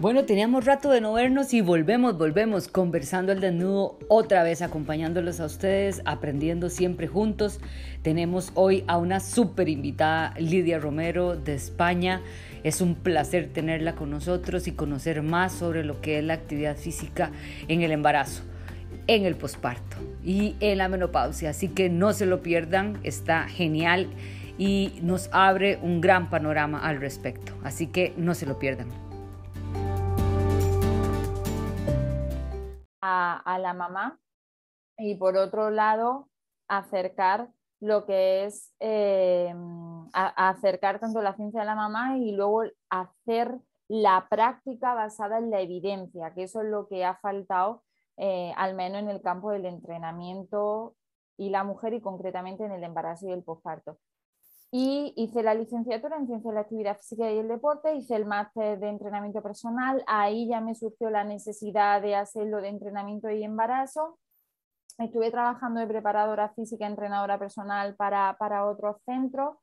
Bueno, 0.00 0.24
teníamos 0.24 0.64
rato 0.64 0.90
de 0.90 1.02
no 1.02 1.12
vernos 1.12 1.52
y 1.52 1.60
volvemos, 1.60 2.16
volvemos 2.16 2.68
conversando 2.68 3.32
al 3.32 3.40
desnudo 3.40 3.98
otra 4.08 4.42
vez, 4.42 4.62
acompañándolos 4.62 5.40
a 5.40 5.44
ustedes, 5.44 6.00
aprendiendo 6.06 6.70
siempre 6.70 7.06
juntos. 7.06 7.60
Tenemos 8.00 8.50
hoy 8.54 8.82
a 8.86 8.96
una 8.96 9.20
súper 9.20 9.68
invitada, 9.68 10.32
Lidia 10.38 10.78
Romero 10.78 11.36
de 11.36 11.52
España. 11.52 12.22
Es 12.64 12.80
un 12.80 12.94
placer 12.94 13.50
tenerla 13.52 13.94
con 13.94 14.08
nosotros 14.08 14.66
y 14.68 14.72
conocer 14.72 15.20
más 15.20 15.52
sobre 15.52 15.84
lo 15.84 16.00
que 16.00 16.18
es 16.18 16.24
la 16.24 16.32
actividad 16.32 16.78
física 16.78 17.30
en 17.68 17.82
el 17.82 17.92
embarazo, 17.92 18.42
en 19.06 19.26
el 19.26 19.36
posparto 19.36 19.98
y 20.24 20.56
en 20.60 20.78
la 20.78 20.88
menopausia. 20.88 21.50
Así 21.50 21.68
que 21.68 21.90
no 21.90 22.14
se 22.14 22.24
lo 22.24 22.40
pierdan, 22.40 22.98
está 23.02 23.48
genial 23.48 24.08
y 24.56 24.94
nos 25.02 25.28
abre 25.30 25.78
un 25.82 26.00
gran 26.00 26.30
panorama 26.30 26.78
al 26.78 27.02
respecto. 27.02 27.52
Así 27.62 27.86
que 27.86 28.14
no 28.16 28.34
se 28.34 28.46
lo 28.46 28.58
pierdan. 28.58 29.09
A, 33.44 33.58
la 33.58 33.74
mamá. 33.74 34.18
Y 34.98 35.14
por 35.14 35.36
otro 35.36 35.70
lado 35.70 36.28
acercar 36.68 37.50
lo 37.80 38.04
que 38.04 38.44
es 38.44 38.74
eh, 38.80 39.54
acercar 40.12 41.00
tanto 41.00 41.22
la 41.22 41.34
ciencia 41.34 41.62
a 41.62 41.64
la 41.64 41.74
mamá 41.74 42.18
y 42.18 42.32
luego 42.32 42.64
hacer 42.90 43.58
la 43.88 44.28
práctica 44.28 44.94
basada 44.94 45.38
en 45.38 45.50
la 45.50 45.60
evidencia, 45.60 46.32
que 46.34 46.44
eso 46.44 46.60
es 46.60 46.68
lo 46.68 46.86
que 46.86 47.04
ha 47.04 47.16
faltado, 47.16 47.82
eh, 48.16 48.52
al 48.56 48.74
menos 48.74 49.00
en 49.00 49.08
el 49.08 49.22
campo 49.22 49.50
del 49.50 49.66
entrenamiento 49.66 50.94
y 51.36 51.48
la 51.48 51.64
mujer 51.64 51.94
y 51.94 52.00
concretamente 52.00 52.64
en 52.64 52.72
el 52.72 52.84
embarazo 52.84 53.26
y 53.28 53.32
el 53.32 53.42
posparto 53.42 53.98
y 54.72 55.12
hice 55.16 55.42
la 55.42 55.54
licenciatura 55.54 56.16
en 56.16 56.26
Ciencia 56.26 56.50
de 56.50 56.54
la 56.54 56.60
Actividad 56.60 56.96
Física 56.96 57.30
y 57.30 57.38
el 57.38 57.48
Deporte, 57.48 57.94
hice 57.94 58.14
el 58.14 58.24
máster 58.24 58.78
de 58.78 58.88
entrenamiento 58.88 59.42
personal, 59.42 60.02
ahí 60.06 60.46
ya 60.48 60.60
me 60.60 60.76
surgió 60.76 61.10
la 61.10 61.24
necesidad 61.24 62.00
de 62.00 62.14
hacerlo 62.14 62.60
de 62.60 62.68
entrenamiento 62.68 63.28
y 63.30 63.42
embarazo. 63.42 64.18
Estuve 64.98 65.30
trabajando 65.30 65.80
de 65.80 65.88
preparadora 65.88 66.50
física, 66.50 66.86
entrenadora 66.86 67.38
personal 67.38 67.96
para, 67.96 68.36
para 68.38 68.66
otros 68.66 68.96
centros. 69.04 69.56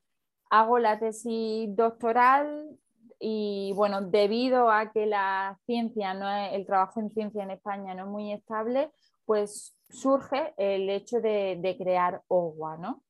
Hago 0.49 0.79
la 0.79 0.99
tesis 0.99 1.73
doctoral 1.75 2.77
y 3.19 3.71
bueno, 3.75 4.01
debido 4.01 4.69
a 4.69 4.91
que 4.91 5.05
la 5.05 5.57
ciencia, 5.65 6.13
no 6.13 6.29
es, 6.29 6.53
el 6.53 6.65
trabajo 6.65 6.99
en 6.99 7.11
ciencia 7.11 7.43
en 7.43 7.51
España 7.51 7.93
no 7.95 8.03
es 8.03 8.09
muy 8.09 8.31
estable, 8.33 8.91
pues 9.25 9.77
surge 9.89 10.53
el 10.57 10.89
hecho 10.89 11.21
de, 11.21 11.57
de 11.61 11.77
crear 11.77 12.21
OGUA, 12.27 12.77
¿no? 12.77 13.03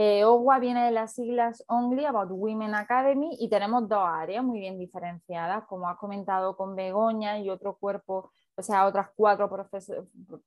Eh, 0.00 0.22
viene 0.60 0.84
de 0.84 0.92
las 0.92 1.14
siglas 1.14 1.64
Only 1.66 2.04
About 2.04 2.30
Women 2.30 2.72
Academy 2.76 3.36
y 3.40 3.48
tenemos 3.48 3.88
dos 3.88 4.04
áreas 4.06 4.44
muy 4.44 4.60
bien 4.60 4.78
diferenciadas, 4.78 5.64
como 5.66 5.88
has 5.88 5.96
comentado 5.98 6.56
con 6.56 6.76
Begoña 6.76 7.40
y 7.40 7.50
otro 7.50 7.76
cuerpo, 7.78 8.30
o 8.54 8.62
sea, 8.62 8.86
otras 8.86 9.08
cuatro 9.16 9.50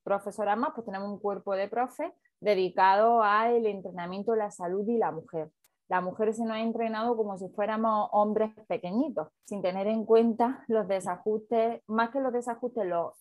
profesoras 0.04 0.58
más, 0.58 0.72
pues 0.74 0.86
tenemos 0.86 1.10
un 1.10 1.20
cuerpo 1.20 1.54
de 1.54 1.68
profe 1.68 2.14
dedicado 2.40 3.22
al 3.24 3.66
entrenamiento, 3.66 4.38
la 4.38 4.52
salud 4.52 4.88
y 4.88 4.98
la 4.98 5.12
mujer. 5.12 5.52
La 5.90 6.00
mujer 6.00 6.34
se 6.34 6.46
nos 6.46 6.54
ha 6.54 6.62
entrenado 6.62 7.18
como 7.18 7.38
si 7.38 7.50
fuéramos 7.50 8.08
hombres 8.14 8.52
pequeñitos, 8.70 9.28
sin 9.44 9.62
tener 9.62 9.86
en 9.88 10.06
cuenta 10.06 10.64
los 10.70 10.88
desajustes, 10.88 11.82
más 11.88 12.12
que 12.12 12.22
los 12.22 12.32
desajustes, 12.32 12.86
los, 12.86 13.16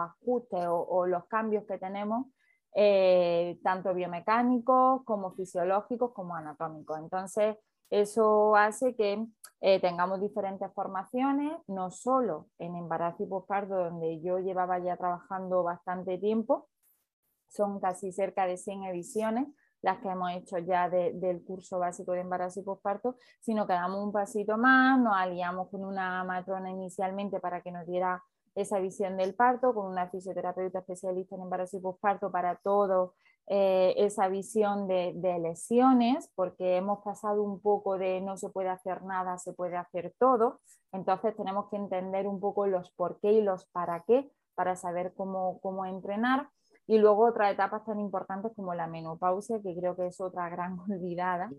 ajustes 0.00 0.66
o 0.66 1.06
los 1.06 1.26
cambios 1.26 1.62
que 1.64 1.78
tenemos 1.78 2.26
eh, 2.74 3.58
tanto 3.62 3.94
biomecánicos 3.94 5.02
como 5.04 5.32
fisiológicos 5.32 6.12
como 6.12 6.34
anatómicos. 6.34 6.98
Entonces, 6.98 7.56
eso 7.90 8.54
hace 8.54 8.94
que 8.94 9.26
eh, 9.60 9.80
tengamos 9.80 10.20
diferentes 10.20 10.72
formaciones, 10.72 11.52
no 11.66 11.90
solo 11.90 12.48
en 12.58 12.76
embarazo 12.76 13.24
y 13.24 13.26
posparto, 13.26 13.74
donde 13.74 14.20
yo 14.20 14.38
llevaba 14.38 14.78
ya 14.78 14.96
trabajando 14.96 15.62
bastante 15.62 16.18
tiempo, 16.18 16.68
son 17.48 17.80
casi 17.80 18.12
cerca 18.12 18.46
de 18.46 18.56
100 18.56 18.84
ediciones 18.84 19.48
las 19.82 19.98
que 19.98 20.08
hemos 20.08 20.30
hecho 20.32 20.58
ya 20.58 20.88
del 20.88 21.42
curso 21.42 21.78
básico 21.78 22.12
de 22.12 22.20
embarazo 22.20 22.60
y 22.60 22.64
posparto, 22.64 23.16
sino 23.40 23.66
que 23.66 23.72
damos 23.72 24.04
un 24.04 24.12
pasito 24.12 24.58
más, 24.58 24.98
nos 25.00 25.14
aliamos 25.16 25.68
con 25.70 25.84
una 25.84 26.22
matrona 26.24 26.70
inicialmente 26.70 27.40
para 27.40 27.62
que 27.62 27.72
nos 27.72 27.86
diera 27.86 28.22
esa 28.54 28.78
visión 28.80 29.16
del 29.16 29.34
parto, 29.34 29.74
con 29.74 29.86
una 29.86 30.08
fisioterapeuta 30.08 30.80
especialista 30.80 31.36
en 31.36 31.42
embarazo 31.42 31.76
y 31.76 31.80
posparto 31.80 32.30
para 32.30 32.56
todo, 32.56 33.14
eh, 33.46 33.94
esa 33.96 34.28
visión 34.28 34.86
de, 34.86 35.12
lesiones, 35.40 36.30
porque 36.34 36.76
hemos 36.76 37.00
pasado 37.02 37.42
un 37.42 37.60
poco 37.60 37.98
de 37.98 38.20
no 38.20 38.36
se 38.36 38.48
puede 38.48 38.68
hacer 38.68 39.02
nada, 39.02 39.38
se 39.38 39.52
puede 39.52 39.76
hacer 39.76 40.14
todo, 40.18 40.60
entonces 40.92 41.34
tenemos 41.36 41.68
que 41.68 41.76
entender 41.76 42.26
un 42.26 42.40
poco 42.40 42.66
los 42.66 42.90
por 42.92 43.18
qué 43.20 43.32
y 43.32 43.42
los 43.42 43.66
para 43.66 44.04
qué 44.04 44.30
para 44.54 44.76
saber 44.76 45.14
cómo, 45.14 45.58
cómo 45.60 45.86
entrenar. 45.86 46.50
Y 46.86 46.98
luego 46.98 47.24
otras 47.24 47.52
etapas 47.52 47.84
tan 47.84 47.98
importantes 47.98 48.52
como 48.54 48.74
la 48.74 48.88
menopausia, 48.88 49.60
que 49.62 49.74
creo 49.74 49.96
que 49.96 50.08
es 50.08 50.20
otra 50.20 50.48
gran 50.48 50.78
olvidada, 50.90 51.50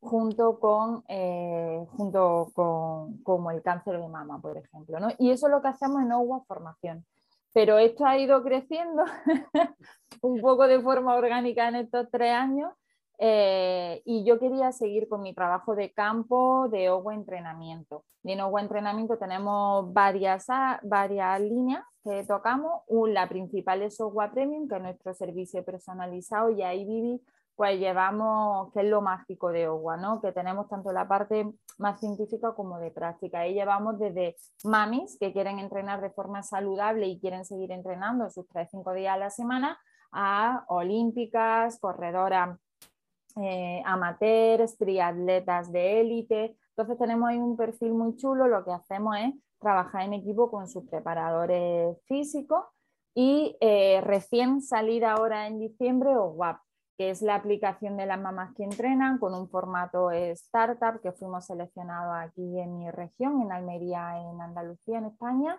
junto 0.00 0.58
con, 0.58 1.04
eh, 1.08 1.86
junto 1.96 2.50
con 2.54 3.22
como 3.22 3.50
el 3.50 3.62
cáncer 3.62 4.00
de 4.00 4.08
mama, 4.08 4.40
por 4.40 4.56
ejemplo. 4.56 4.98
¿no? 4.98 5.08
Y 5.18 5.30
eso 5.30 5.46
es 5.46 5.52
lo 5.52 5.62
que 5.62 5.68
hacemos 5.68 6.02
en 6.02 6.12
OWA 6.12 6.42
Formación. 6.46 7.04
Pero 7.52 7.78
esto 7.78 8.06
ha 8.06 8.16
ido 8.18 8.42
creciendo 8.42 9.04
un 10.22 10.40
poco 10.40 10.66
de 10.66 10.80
forma 10.80 11.14
orgánica 11.14 11.68
en 11.68 11.76
estos 11.76 12.08
tres 12.10 12.32
años 12.32 12.72
eh, 13.18 14.00
y 14.06 14.24
yo 14.24 14.38
quería 14.38 14.72
seguir 14.72 15.08
con 15.08 15.20
mi 15.20 15.34
trabajo 15.34 15.74
de 15.74 15.92
campo 15.92 16.68
de 16.70 16.88
OWA 16.88 17.14
Entrenamiento. 17.14 18.04
Y 18.22 18.32
en 18.32 18.40
OWA 18.40 18.62
Entrenamiento 18.62 19.18
tenemos 19.18 19.92
varias, 19.92 20.46
varias 20.82 21.40
líneas 21.40 21.84
que 22.02 22.24
tocamos. 22.24 22.82
La 22.88 23.28
principal 23.28 23.82
es 23.82 24.00
OWA 24.00 24.30
Premium, 24.30 24.68
que 24.68 24.76
es 24.76 24.82
nuestro 24.82 25.12
servicio 25.12 25.64
personalizado 25.64 26.50
y 26.50 26.62
ahí 26.62 26.84
viví 26.86 27.20
pues 27.60 27.78
llevamos, 27.78 28.72
que 28.72 28.80
es 28.80 28.86
lo 28.86 29.02
mágico 29.02 29.52
de 29.52 29.68
OGUA, 29.68 29.98
¿no? 29.98 30.22
que 30.22 30.32
tenemos 30.32 30.66
tanto 30.70 30.92
la 30.92 31.06
parte 31.06 31.46
más 31.76 32.00
científica 32.00 32.54
como 32.54 32.78
de 32.78 32.90
práctica. 32.90 33.40
Ahí 33.40 33.52
llevamos 33.52 33.98
desde 33.98 34.36
mamis 34.64 35.18
que 35.20 35.30
quieren 35.34 35.58
entrenar 35.58 36.00
de 36.00 36.08
forma 36.08 36.42
saludable 36.42 37.06
y 37.06 37.20
quieren 37.20 37.44
seguir 37.44 37.70
entrenando 37.70 38.30
sus 38.30 38.48
3-5 38.48 38.94
días 38.94 39.14
a 39.14 39.18
la 39.18 39.28
semana, 39.28 39.78
a 40.10 40.64
olímpicas, 40.68 41.78
corredoras 41.80 42.58
eh, 43.36 43.82
amateurs, 43.84 44.78
triatletas 44.78 45.70
de 45.70 46.00
élite. 46.00 46.56
Entonces 46.70 46.96
tenemos 46.96 47.28
ahí 47.28 47.36
un 47.36 47.58
perfil 47.58 47.92
muy 47.92 48.16
chulo, 48.16 48.48
lo 48.48 48.64
que 48.64 48.72
hacemos 48.72 49.18
es 49.18 49.34
trabajar 49.58 50.04
en 50.06 50.14
equipo 50.14 50.50
con 50.50 50.66
sus 50.66 50.88
preparadores 50.88 51.98
físicos 52.06 52.64
y 53.14 53.54
eh, 53.60 54.00
recién 54.00 54.62
salida 54.62 55.12
ahora 55.12 55.46
en 55.46 55.58
diciembre 55.58 56.16
OGUAP 56.16 56.56
que 57.00 57.08
es 57.08 57.22
la 57.22 57.36
aplicación 57.36 57.96
de 57.96 58.04
las 58.04 58.20
mamás 58.20 58.54
que 58.54 58.62
entrenan 58.62 59.16
con 59.16 59.32
un 59.32 59.48
formato 59.48 60.10
startup 60.10 61.00
que 61.00 61.12
fuimos 61.12 61.46
seleccionados 61.46 62.14
aquí 62.14 62.60
en 62.60 62.76
mi 62.76 62.90
región, 62.90 63.40
en 63.40 63.52
Almería, 63.52 64.20
en 64.20 64.38
Andalucía, 64.38 64.98
en 64.98 65.06
España. 65.06 65.58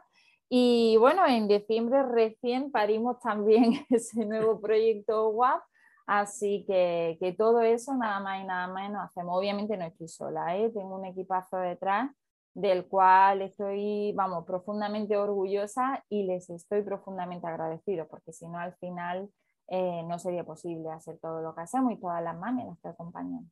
Y 0.50 0.98
bueno, 0.98 1.26
en 1.26 1.48
diciembre 1.48 2.04
recién 2.04 2.72
parimos 2.72 3.20
también 3.22 3.74
ese 3.90 4.24
nuevo 4.28 4.62
proyecto 4.62 5.30
WAP, 5.30 5.64
así 6.06 6.64
que, 6.68 7.18
que, 7.20 7.34
todo 7.34 7.62
eso 7.62 7.96
nada 7.96 8.20
más 8.20 8.44
y 8.44 8.46
nada 8.46 8.68
menos 8.68 9.04
hacemos. 9.04 9.36
Obviamente 9.36 9.76
no 9.78 9.86
estoy 9.86 10.10
sola, 10.10 10.56
¿eh? 10.56 10.70
tengo 10.70 10.96
un 10.96 11.06
equipazo 11.06 11.58
detrás 11.58 12.12
del 12.54 12.86
cual 12.86 13.42
estoy, 13.42 14.14
vamos, 14.14 14.46
profundamente 14.46 15.18
orgullosa 15.18 16.06
y 16.08 16.22
les 16.22 16.52
estoy 16.52 16.84
profundamente 16.84 17.48
agradecido, 17.48 18.08
porque 18.08 18.32
si 18.32 18.48
no 18.48 18.60
al 18.60 18.76
final 18.76 19.32
eh, 19.74 20.04
no 20.06 20.20
sería 20.20 20.44
posible 20.44 20.92
hacer 20.92 21.18
todo 21.22 21.42
lo 21.42 21.56
que 21.56 21.62
hacemos 21.62 21.94
y 21.94 22.00
todas 22.00 22.22
las 22.22 22.38
maneras 22.38 22.78
que 22.84 22.90
acompañan. 22.90 23.50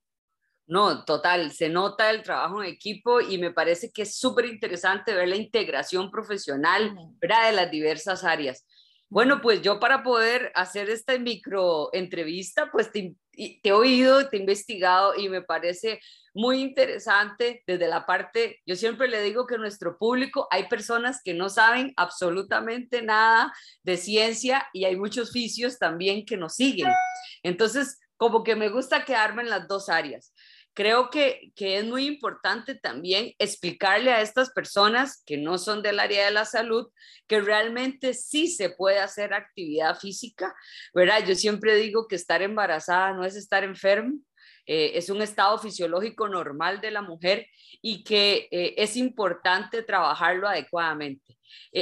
No, 0.67 1.05
total, 1.05 1.51
se 1.51 1.69
nota 1.69 2.11
el 2.11 2.21
trabajo 2.23 2.61
en 2.61 2.69
equipo 2.69 3.21
y 3.21 3.37
me 3.37 3.51
parece 3.51 3.91
que 3.91 4.01
es 4.01 4.17
súper 4.19 4.45
interesante 4.45 5.15
ver 5.15 5.29
la 5.29 5.37
integración 5.37 6.11
profesional 6.11 6.93
de 7.21 7.51
las 7.53 7.71
diversas 7.71 8.25
áreas. 8.25 8.67
Bueno, 9.09 9.41
pues 9.41 9.63
yo 9.63 9.79
para 9.79 10.03
poder 10.03 10.51
hacer 10.53 10.89
esta 10.89 11.17
micro 11.17 11.89
entrevista, 11.93 12.69
pues 12.71 12.91
te, 12.91 13.15
he 13.33 13.71
oído, 13.71 14.29
te 14.29 14.37
he 14.37 14.39
investigado 14.39 15.15
y 15.17 15.29
me 15.29 15.41
parece 15.41 15.99
muy 16.35 16.61
interesante 16.61 17.63
desde 17.65 17.87
la 17.87 18.05
parte, 18.05 18.61
yo 18.67 18.75
siempre 18.75 19.07
le 19.07 19.23
digo 19.23 19.47
que 19.47 19.57
nuestro 19.57 19.97
público 19.97 20.47
hay 20.51 20.67
personas 20.67 21.21
que 21.23 21.33
no 21.33 21.49
saben 21.49 21.91
absolutamente 21.97 23.01
nada 23.01 23.51
de 23.83 23.97
ciencia 23.97 24.67
y 24.73 24.85
hay 24.85 24.95
muchos 24.95 25.29
oficios 25.29 25.79
también 25.79 26.23
que 26.23 26.37
nos 26.37 26.53
siguen. 26.53 26.93
Entonces, 27.41 27.99
como 28.15 28.43
que 28.43 28.55
me 28.55 28.69
gusta 28.69 29.05
quedarme 29.05 29.41
en 29.41 29.49
las 29.49 29.67
dos 29.67 29.89
áreas. 29.89 30.33
Creo 30.79 31.09
que, 31.09 31.51
que 31.57 31.77
es 31.77 31.83
muy 31.83 32.05
importante 32.07 32.73
también 32.73 33.33
explicarle 33.37 34.13
a 34.13 34.21
estas 34.21 34.51
personas 34.51 35.21
que 35.25 35.35
no 35.35 35.57
son 35.57 35.81
del 35.81 35.99
área 35.99 36.23
de 36.23 36.31
la 36.31 36.45
salud 36.45 36.87
que 37.27 37.41
realmente 37.41 38.13
sí 38.13 38.47
se 38.47 38.69
puede 38.69 38.99
hacer 38.99 39.33
actividad 39.33 39.99
física, 39.99 40.55
¿verdad? 40.93 41.25
Yo 41.27 41.35
siempre 41.35 41.75
digo 41.75 42.07
que 42.07 42.15
estar 42.15 42.41
embarazada 42.41 43.11
no 43.11 43.25
es 43.25 43.35
estar 43.35 43.65
enfermo, 43.65 44.19
eh, 44.65 44.91
es 44.93 45.09
un 45.09 45.21
estado 45.21 45.59
fisiológico 45.59 46.29
normal 46.29 46.79
de 46.79 46.91
la 46.91 47.01
mujer 47.01 47.47
y 47.81 48.05
que 48.05 48.47
eh, 48.49 48.75
es 48.77 48.95
importante 48.95 49.83
trabajarlo 49.83 50.47
adecuadamente. 50.47 51.37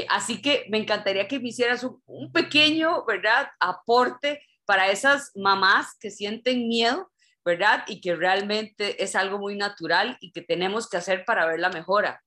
así 0.10 0.42
que 0.42 0.66
me 0.70 0.80
encantaría 0.80 1.28
que 1.28 1.40
me 1.40 1.50
hicieras 1.50 1.84
un, 1.84 2.02
un, 2.08 2.32
pequeño, 2.32 3.06
¿verdad?, 3.06 3.48
aporte 3.60 4.42
para 4.66 4.90
esas 4.90 5.34
mamás 5.36 5.96
que 6.00 6.10
sienten 6.10 6.68
miedo, 6.68 7.12
¿verdad? 7.48 7.86
Y 7.88 8.02
que 8.02 8.14
realmente 8.14 9.02
es 9.02 9.16
algo 9.16 9.40
muy 9.40 9.56
natural 9.56 10.18
y 10.20 10.34
que 10.34 10.42
tenemos 10.42 10.90
que 10.90 10.98
hacer 10.98 11.24
para 11.24 11.46
ver 11.46 11.62
la 11.62 11.70
mejora. 11.70 12.22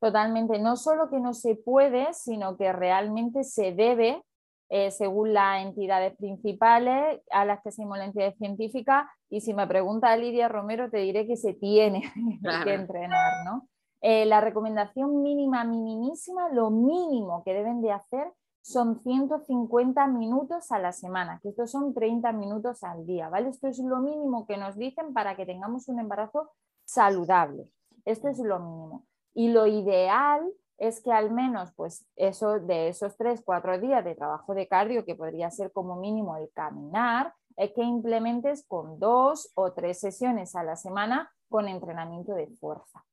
Totalmente, 0.00 0.58
no 0.58 0.76
solo 0.76 1.08
que 1.08 1.18
no 1.18 1.32
se 1.32 1.56
puede, 1.56 2.12
sino 2.12 2.58
que 2.58 2.74
realmente 2.74 3.42
se 3.42 3.72
debe 3.72 4.22
eh, 4.68 4.90
según 4.90 5.32
las 5.32 5.64
entidades 5.64 6.14
principales 6.16 7.22
a 7.30 7.46
las 7.46 7.62
que 7.62 7.72
seguimos 7.72 7.96
la 7.96 8.04
entidad 8.04 8.34
científica. 8.34 9.10
Y 9.30 9.40
si 9.40 9.54
me 9.54 9.66
pregunta 9.66 10.14
Lidia 10.14 10.48
Romero, 10.48 10.90
te 10.90 10.98
diré 10.98 11.26
que 11.26 11.36
se 11.36 11.54
tiene 11.54 12.02
que 12.64 12.74
entrenar, 12.74 13.46
¿no? 13.46 13.66
Eh, 14.02 14.26
la 14.26 14.42
recomendación 14.42 15.22
mínima, 15.22 15.64
minimísima, 15.64 16.50
lo 16.50 16.70
mínimo 16.70 17.42
que 17.44 17.54
deben 17.54 17.80
de 17.80 17.92
hacer 17.92 18.30
son 18.62 19.00
150 19.02 20.06
minutos 20.06 20.70
a 20.70 20.78
la 20.78 20.92
semana, 20.92 21.40
que 21.42 21.50
estos 21.50 21.70
son 21.72 21.92
30 21.92 22.32
minutos 22.32 22.84
al 22.84 23.04
día, 23.04 23.28
¿vale? 23.28 23.48
Esto 23.48 23.66
es 23.66 23.78
lo 23.80 23.98
mínimo 23.98 24.46
que 24.46 24.56
nos 24.56 24.76
dicen 24.76 25.12
para 25.12 25.36
que 25.36 25.44
tengamos 25.44 25.88
un 25.88 25.98
embarazo 25.98 26.50
saludable. 26.84 27.68
Esto 28.04 28.28
es 28.28 28.38
lo 28.38 28.60
mínimo. 28.60 29.04
Y 29.34 29.48
lo 29.48 29.66
ideal 29.66 30.48
es 30.78 31.02
que 31.02 31.12
al 31.12 31.30
menos 31.30 31.72
pues 31.74 32.06
eso 32.16 32.60
de 32.60 32.88
esos 32.88 33.16
tres, 33.16 33.42
cuatro 33.44 33.78
días 33.78 34.04
de 34.04 34.14
trabajo 34.14 34.54
de 34.54 34.68
cardio, 34.68 35.04
que 35.04 35.16
podría 35.16 35.50
ser 35.50 35.72
como 35.72 35.96
mínimo 35.96 36.36
el 36.36 36.50
caminar, 36.52 37.34
es 37.56 37.72
que 37.72 37.82
implementes 37.82 38.64
con 38.66 38.98
dos 38.98 39.50
o 39.54 39.72
tres 39.72 40.00
sesiones 40.00 40.54
a 40.54 40.62
la 40.62 40.76
semana 40.76 41.30
con 41.48 41.68
entrenamiento 41.68 42.32
de 42.34 42.46
fuerza. 42.46 43.04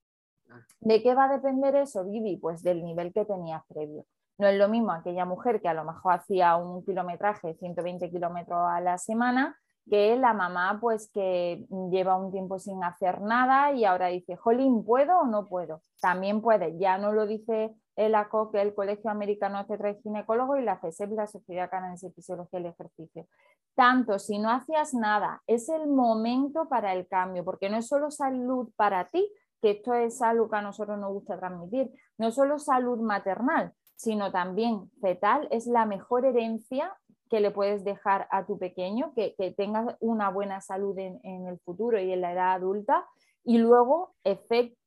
Ah. 0.49 0.61
¿De 0.79 1.01
qué 1.01 1.13
va 1.13 1.25
a 1.25 1.33
depender 1.33 1.75
eso, 1.75 2.05
Vivi? 2.05 2.37
Pues 2.37 2.63
del 2.63 2.83
nivel 2.83 3.11
que 3.13 3.25
tenías 3.25 3.63
previo. 3.67 4.05
No 4.39 4.47
es 4.47 4.57
lo 4.57 4.69
mismo 4.69 4.93
aquella 4.93 5.25
mujer 5.25 5.61
que 5.61 5.67
a 5.67 5.73
lo 5.73 5.83
mejor 5.83 6.13
hacía 6.13 6.55
un 6.55 6.83
kilometraje, 6.83 7.55
120 7.55 8.09
kilómetros 8.09 8.57
a 8.69 8.79
la 8.79 8.97
semana, 8.97 9.59
que 9.89 10.15
la 10.15 10.33
mamá 10.33 10.77
pues 10.79 11.11
que 11.11 11.65
lleva 11.91 12.15
un 12.15 12.31
tiempo 12.31 12.57
sin 12.57 12.81
hacer 12.83 13.19
nada 13.19 13.73
y 13.73 13.83
ahora 13.83 14.07
dice, 14.07 14.37
jolín, 14.37 14.85
¿puedo 14.85 15.19
o 15.19 15.25
no 15.25 15.47
puedo? 15.47 15.81
También 15.99 16.41
puede, 16.41 16.77
ya 16.77 16.97
no 16.97 17.11
lo 17.11 17.27
dice 17.27 17.75
el 17.97 18.15
ACO, 18.15 18.49
que 18.49 18.61
el 18.61 18.73
Colegio 18.73 19.11
Americano 19.11 19.65
de 19.67 19.99
Ginecólogo 20.01 20.55
y 20.55 20.63
la 20.63 20.77
FESEP, 20.77 21.11
la 21.11 21.27
Sociedad 21.27 21.69
Canadiense 21.69 22.07
de 22.07 22.13
Fisiología 22.13 22.59
del 22.59 22.71
Ejercicio. 22.71 23.27
Tanto 23.75 24.19
si 24.19 24.39
no 24.39 24.51
hacías 24.51 24.93
nada, 24.93 25.41
es 25.47 25.67
el 25.67 25.87
momento 25.87 26.69
para 26.69 26.93
el 26.93 27.09
cambio, 27.09 27.43
porque 27.43 27.69
no 27.69 27.75
es 27.75 27.87
solo 27.87 28.09
salud 28.09 28.69
para 28.77 29.05
ti, 29.09 29.29
que 29.61 29.71
esto 29.71 29.93
es 29.93 30.21
algo 30.21 30.49
que 30.49 30.55
a 30.55 30.61
nosotros 30.61 30.97
nos 30.97 31.11
gusta 31.11 31.37
transmitir, 31.37 31.91
no 32.17 32.27
es 32.27 32.35
solo 32.35 32.57
salud 32.57 32.99
maternal, 32.99 33.73
sino 33.99 34.31
también 34.31 34.89
fetal, 35.01 35.49
es 35.51 35.67
la 35.67 35.85
mejor 35.85 36.25
herencia 36.25 36.95
que 37.29 37.41
le 37.41 37.51
puedes 37.51 37.83
dejar 37.83 38.29
a 38.31 38.45
tu 38.45 38.57
pequeño, 38.57 39.11
que, 39.13 39.35
que 39.35 39.51
tenga 39.51 39.97
una 39.99 40.29
buena 40.29 40.61
salud 40.61 40.97
en, 40.97 41.19
el 41.47 41.59
futuro 41.59 41.99
y 41.99 42.13
en 42.13 42.21
la 42.21 42.31
edad 42.31 42.53
adulta, 42.53 43.05
y 43.43 43.57
luego 43.57 44.15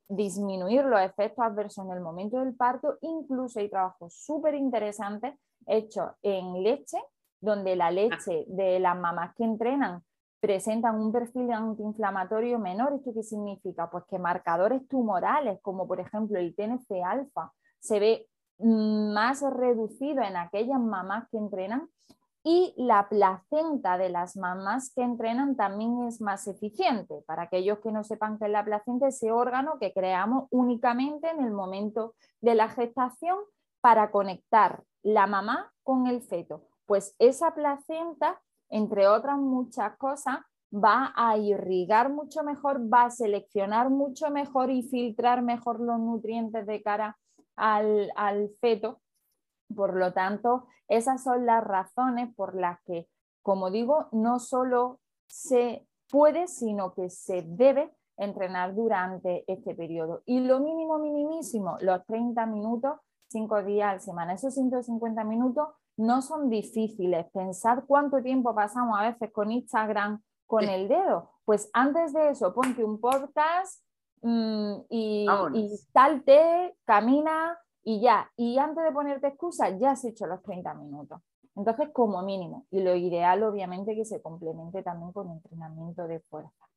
disminuir 0.09 0.87
los 0.87 0.99
efectos 1.03 1.44
adversos 1.44 1.85
en 1.85 1.93
el 1.93 2.00
momento 2.00 2.38
del 2.38 2.55
parto. 2.55 2.97
Incluso 3.03 3.61
hay 3.61 3.69
trabajos 3.69 4.14
súper 4.14 4.55
interesantes 4.55 5.35
hechos 5.67 6.12
en 6.23 6.62
leche, 6.62 6.97
donde 7.38 7.76
la 7.76 7.91
leche 7.91 8.47
de 8.49 8.81
las 8.81 8.99
mamás 8.99 9.35
que 9.35 9.44
entrenan 9.44 10.03
presentan 10.41 10.99
un 10.99 11.12
perfil 11.12 11.53
antiinflamatorio 11.53 12.59
menor. 12.59 12.94
¿Esto 12.94 13.12
qué 13.12 13.23
significa? 13.23 13.91
Pues 13.91 14.05
que 14.09 14.19
marcadores 14.19 14.88
tumorales, 14.88 15.61
como 15.61 15.87
por 15.87 16.00
ejemplo 16.00 16.38
el 16.38 16.55
TNF-alfa, 16.56 17.53
se 17.79 18.00
ve 18.00 18.26
más 18.62 19.43
reducido 19.43 20.23
en 20.23 20.37
aquellas 20.37 20.81
mamás 20.81 21.29
que 21.31 21.38
entrenan 21.38 21.88
y 22.44 22.75
la 22.76 23.09
placenta 23.09 23.99
de 23.99 24.09
las 24.09 24.37
mamás 24.37 24.93
que 24.94 25.03
entrenan 25.03 25.55
también 25.55 26.03
es 26.03 26.20
más 26.20 26.49
eficiente. 26.49 27.23
Para 27.26 27.43
aquellos 27.43 27.79
que 27.79 27.93
no 27.93 28.03
sepan 28.03 28.38
que 28.38 28.47
es 28.47 28.50
la 28.50 28.64
placenta, 28.64 29.09
ese 29.09 29.31
órgano 29.31 29.79
que 29.79 29.93
creamos 29.93 30.49
únicamente 30.50 31.31
en 31.31 31.44
el 31.44 31.53
momento 31.53 32.14
de 32.41 32.55
la 32.56 32.69
gestación 32.69 33.37
para 33.81 34.11
conectar 34.11 34.82
la 35.03 35.26
mamá 35.26 35.73
con 35.85 36.09
el 36.09 36.23
feto. 36.23 36.64
Pues 36.87 37.14
esa 37.19 37.55
placenta, 37.55 38.41
entre 38.69 39.06
otras 39.06 39.38
muchas 39.38 39.97
cosas, 39.97 40.38
va 40.73 41.12
a 41.14 41.37
irrigar 41.37 42.11
mucho 42.11 42.43
mejor, 42.43 42.81
va 42.93 43.05
a 43.05 43.11
seleccionar 43.11 43.91
mucho 43.91 44.31
mejor 44.31 44.70
y 44.70 44.82
filtrar 44.82 45.43
mejor 45.43 45.81
los 45.81 45.99
nutrientes 46.00 46.67
de 46.67 46.82
cara 46.82 47.19
al, 47.56 48.12
al 48.16 48.50
feto 48.60 49.02
por 49.75 49.94
lo 49.94 50.12
tanto, 50.12 50.66
esas 50.88 51.22
son 51.22 51.46
las 51.46 51.64
razones 51.64 52.34
por 52.34 52.54
las 52.54 52.81
que, 52.84 53.08
como 53.43 53.70
digo, 53.70 54.08
no 54.12 54.38
solo 54.38 55.00
se 55.26 55.87
puede, 56.10 56.46
sino 56.46 56.93
que 56.94 57.10
se 57.10 57.43
debe 57.43 57.94
entrenar 58.16 58.75
durante 58.75 59.44
este 59.46 59.75
periodo. 59.75 60.22
Y 60.26 60.40
lo 60.40 60.60
mínimo, 60.60 60.99
minimísimo, 60.99 61.76
los 61.81 62.04
30 62.06 62.46
minutos, 62.46 63.00
5 63.28 63.62
días 63.62 63.88
a 63.88 63.93
la 63.94 64.00
semana. 64.00 64.34
Esos 64.34 64.54
150 64.54 65.25
minutos 65.25 65.69
no 65.96 66.20
son 66.20 66.50
difíciles. 66.50 67.26
Pensar 67.32 67.84
cuánto 67.87 68.22
tiempo 68.22 68.54
pasamos 68.54 68.99
a 68.99 69.10
veces 69.10 69.32
con 69.32 69.50
Instagram 69.50 70.22
con 70.46 70.64
el 70.64 70.88
dedo. 70.88 71.31
Pues 71.46 71.70
antes 71.72 72.12
de 72.12 72.31
eso, 72.31 72.52
ponte 72.52 72.84
un 72.84 73.00
podcast 73.00 73.81
y, 74.23 75.27
y 75.55 75.77
salte, 75.93 76.77
camina, 76.85 77.59
y 77.85 78.01
ya, 78.01 78.31
y 78.37 78.59
antes 78.59 78.85
de 78.85 78.93
ponerte 78.93 79.27
excusa, 79.27 79.77
ya 79.77 79.93
has 79.93 80.05
hecho 80.05 80.27
los 80.27 80.43
30 80.43 80.75
minutos. 80.75 81.21
Entonces, 81.57 81.89
como 81.93 82.23
mínimo, 82.23 82.67
y 82.71 82.81
lo 82.83 82.95
ideal 82.95 83.43
obviamente 83.43 83.95
que 83.95 84.05
se 84.05 84.23
complemente 84.23 84.83
también 84.83 85.13
con 85.13 85.31
entrenamiento 85.31 86.07
de 86.07 86.21
fuerza. 86.21 86.69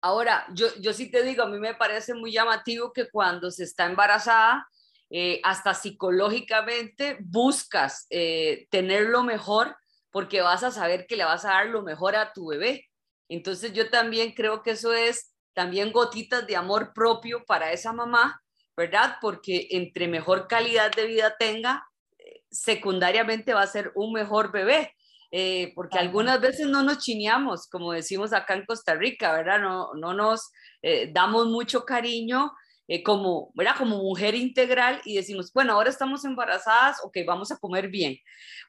Ahora, 0.00 0.46
yo, 0.54 0.68
yo 0.80 0.92
sí 0.92 1.10
te 1.10 1.22
digo, 1.22 1.42
a 1.42 1.48
mí 1.48 1.58
me 1.58 1.74
parece 1.74 2.14
muy 2.14 2.32
llamativo 2.32 2.92
que 2.92 3.10
cuando 3.10 3.50
se 3.50 3.64
está 3.64 3.86
embarazada, 3.86 4.66
eh, 5.10 5.40
hasta 5.44 5.74
psicológicamente 5.74 7.18
buscas 7.20 8.06
eh, 8.10 8.66
tener 8.70 9.04
lo 9.04 9.22
mejor 9.22 9.76
porque 10.10 10.40
vas 10.40 10.64
a 10.64 10.70
saber 10.70 11.06
que 11.06 11.16
le 11.16 11.24
vas 11.24 11.44
a 11.44 11.50
dar 11.50 11.66
lo 11.66 11.82
mejor 11.82 12.16
a 12.16 12.32
tu 12.32 12.48
bebé. 12.48 12.86
Entonces 13.28 13.72
yo 13.72 13.90
también 13.90 14.32
creo 14.32 14.62
que 14.62 14.72
eso 14.72 14.92
es 14.92 15.32
también 15.56 15.90
gotitas 15.90 16.46
de 16.46 16.54
amor 16.54 16.92
propio 16.94 17.44
para 17.46 17.72
esa 17.72 17.92
mamá 17.92 18.40
¿verdad? 18.76 19.16
Porque 19.20 19.68
entre 19.70 20.06
mejor 20.06 20.46
calidad 20.46 20.92
de 20.92 21.06
vida 21.06 21.34
tenga, 21.38 21.86
eh, 22.18 22.42
secundariamente 22.50 23.54
va 23.54 23.62
a 23.62 23.66
ser 23.66 23.90
un 23.94 24.12
mejor 24.12 24.52
bebé. 24.52 24.92
Eh, 25.32 25.72
porque 25.74 25.98
algunas 25.98 26.40
veces 26.40 26.68
no 26.68 26.84
nos 26.84 26.98
chineamos, 26.98 27.68
como 27.68 27.92
decimos 27.92 28.32
acá 28.32 28.54
en 28.54 28.64
Costa 28.64 28.94
Rica, 28.94 29.32
¿verdad? 29.32 29.60
No, 29.60 29.92
no 29.94 30.14
nos 30.14 30.52
eh, 30.82 31.10
damos 31.12 31.48
mucho 31.48 31.84
cariño 31.84 32.52
como, 33.04 33.50
¿verdad? 33.54 33.76
Como 33.78 33.98
mujer 33.98 34.34
integral 34.34 35.00
y 35.04 35.16
decimos, 35.16 35.52
bueno, 35.52 35.72
ahora 35.72 35.90
estamos 35.90 36.24
embarazadas, 36.24 36.98
ok, 37.02 37.18
vamos 37.26 37.50
a 37.50 37.58
comer 37.58 37.88
bien. 37.88 38.18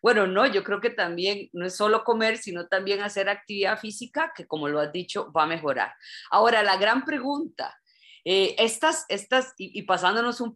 Bueno, 0.02 0.28
no, 0.28 0.46
yo 0.48 0.64
creo 0.64 0.82
que 0.82 0.90
también 0.90 1.50
no 1.54 1.66
es 1.66 1.76
solo 1.76 2.04
comer, 2.04 2.38
sino 2.38 2.68
también 2.68 3.02
hacer 3.02 3.30
actividad 3.30 3.80
física, 3.80 4.32
que 4.36 4.48
como 4.48 4.68
lo 4.70 4.80
has 4.80 4.92
dicho, 4.92 5.32
va 5.32 5.44
a 5.44 5.48
mejorar. 5.48 5.94
Ahora, 6.32 6.64
la 6.64 6.78
gran 6.78 7.06
pregunta, 7.06 7.78
eh, 8.26 8.56
estas, 8.58 9.06
estas, 9.08 9.54
y, 9.58 9.82
pasándonos 9.84 10.42
un, 10.42 10.54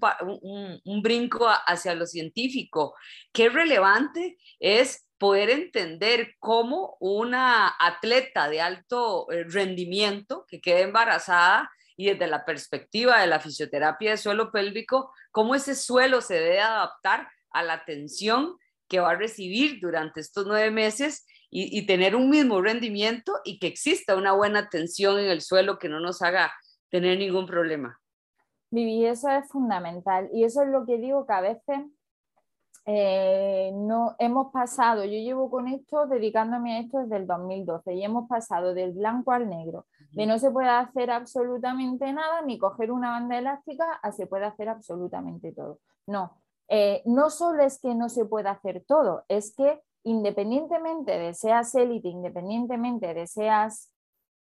un, 0.84 1.02
brinco 1.02 1.48
hacia 1.48 1.96
lo 1.96 2.06
científico, 2.06 2.96
qué 3.32 3.48
relevante 3.48 4.38
es 4.60 5.08
poder 5.18 5.52
entender 5.52 6.36
cómo 6.40 6.98
una 7.00 7.74
atleta 7.80 8.50
de 8.50 8.60
alto 8.60 9.32
eh, 9.32 9.46
rendimiento 9.46 10.46
que 10.50 10.60
quede 10.60 10.82
embarazada 10.82 11.72
y 12.02 12.06
desde 12.06 12.26
la 12.26 12.46
perspectiva 12.46 13.22
de 13.22 13.28
la 13.28 13.40
fisioterapia 13.40 14.12
de 14.12 14.18
suelo 14.18 14.52
pélvico, 14.52 15.14
cómo 15.30 15.54
ese 15.54 15.76
suelo 15.76 16.22
se 16.22 16.34
debe 16.34 16.60
adaptar 16.60 17.28
a 17.52 17.62
la 17.62 17.86
tensión 17.86 18.58
que 18.88 19.00
va 19.00 19.12
a 19.12 19.16
recibir 19.16 19.80
durante 19.80 20.20
estos 20.20 20.48
nueve 20.48 20.72
meses 20.72 21.28
y, 21.52 21.86
tener 21.86 22.16
un 22.16 22.30
mismo 22.30 22.60
rendimiento 22.60 23.34
y 23.44 23.60
que 23.60 23.68
exista 23.68 24.16
una 24.16 24.32
buena 24.32 24.70
tensión 24.70 25.20
en 25.20 25.26
el 25.26 25.42
suelo 25.42 25.78
que 25.78 25.90
no 25.90 26.00
nos 26.00 26.24
haga 26.24 26.52
tener 26.90 27.20
ningún 27.20 27.46
problema. 27.46 28.00
Vivi, 28.72 29.06
eso 29.06 29.30
es 29.30 29.48
fundamental 29.50 30.28
y 30.34 30.46
eso 30.46 30.64
es 30.64 30.70
lo 30.70 30.86
que 30.86 30.98
digo 30.98 31.28
que 31.28 31.34
a 31.34 31.42
veces 31.42 31.78
eh, 32.86 33.72
no 33.76 34.16
hemos 34.18 34.52
pasado, 34.52 35.04
yo 35.04 35.12
llevo 35.12 35.52
con 35.52 35.68
esto, 35.68 36.08
dedicándome 36.08 36.76
a 36.76 36.80
esto 36.80 37.00
desde 37.00 37.18
el 37.18 37.28
2012 37.28 37.94
y 37.94 38.04
hemos 38.04 38.28
pasado 38.28 38.74
del 38.74 38.94
blanco 38.94 39.32
al 39.32 39.50
negro, 39.50 39.86
de 40.14 40.26
no 40.26 40.40
se 40.40 40.50
puede 40.50 40.70
hacer 40.70 41.12
absolutamente 41.12 42.12
nada 42.12 42.42
ni 42.42 42.58
coger 42.58 42.92
una 42.92 43.12
banda 43.12 43.38
elástica 43.38 44.00
a 44.02 44.12
se 44.12 44.26
puede 44.26 44.46
hacer 44.46 44.68
absolutamente 44.68 45.52
todo. 45.52 45.80
No, 46.08 46.42
eh, 46.68 47.04
no 47.06 47.30
solo 47.30 47.64
es 47.64 47.80
que 47.80 47.94
no 47.94 48.10
se 48.10 48.26
pueda 48.26 48.52
hacer 48.52 48.84
todo, 48.88 49.26
es 49.28 49.56
que 49.56 49.82
independientemente 50.04 51.20
de 51.20 51.34
seas 51.36 51.76
élite, 51.76 52.08
independientemente 52.08 53.14
de 53.14 53.28
seas 53.28 53.92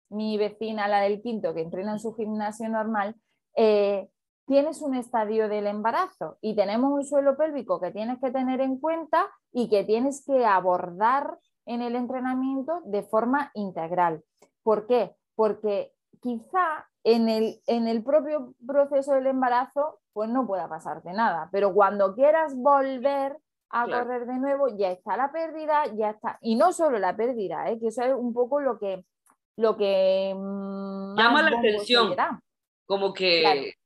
mi 0.09 0.37
vecina, 0.37 0.87
la 0.87 1.01
del 1.01 1.21
quinto, 1.21 1.53
que 1.53 1.61
entrena 1.61 1.93
en 1.93 1.99
su 1.99 2.13
gimnasio 2.13 2.67
normal, 2.69 3.15
eh, 3.55 4.09
tienes 4.51 4.81
un 4.81 4.95
estadio 4.95 5.47
del 5.47 5.65
embarazo 5.65 6.37
y 6.41 6.57
tenemos 6.57 6.91
un 6.91 7.05
suelo 7.05 7.37
pélvico 7.37 7.79
que 7.79 7.91
tienes 7.91 8.19
que 8.19 8.31
tener 8.31 8.59
en 8.59 8.79
cuenta 8.79 9.29
y 9.53 9.69
que 9.69 9.85
tienes 9.85 10.25
que 10.25 10.45
abordar 10.45 11.37
en 11.65 11.81
el 11.81 11.95
entrenamiento 11.95 12.81
de 12.83 13.01
forma 13.01 13.49
integral. 13.53 14.25
¿Por 14.61 14.87
qué? 14.87 15.15
Porque 15.35 15.93
quizá 16.21 16.85
en 17.05 17.29
el, 17.29 17.61
en 17.65 17.87
el 17.87 18.03
propio 18.03 18.53
proceso 18.67 19.13
del 19.13 19.27
embarazo 19.27 19.99
pues 20.11 20.29
no 20.29 20.45
pueda 20.45 20.67
pasarte 20.67 21.13
nada, 21.13 21.47
pero 21.53 21.73
cuando 21.73 22.13
quieras 22.13 22.53
volver 22.53 23.37
a 23.69 23.85
correr 23.85 24.25
de 24.25 24.37
nuevo, 24.37 24.67
ya 24.75 24.91
está 24.91 25.15
la 25.15 25.31
pérdida, 25.31 25.85
ya 25.95 26.09
está. 26.09 26.37
Y 26.41 26.55
no 26.55 26.73
solo 26.73 26.99
la 26.99 27.15
pérdida, 27.15 27.69
¿eh? 27.69 27.79
que 27.79 27.87
eso 27.87 28.03
es 28.03 28.13
un 28.13 28.33
poco 28.33 28.59
lo 28.59 28.77
que, 28.77 29.05
lo 29.55 29.77
que 29.77 30.33
llama 30.35 31.41
la 31.41 31.57
atención. 31.57 32.13
Como 32.85 33.13
que 33.13 33.77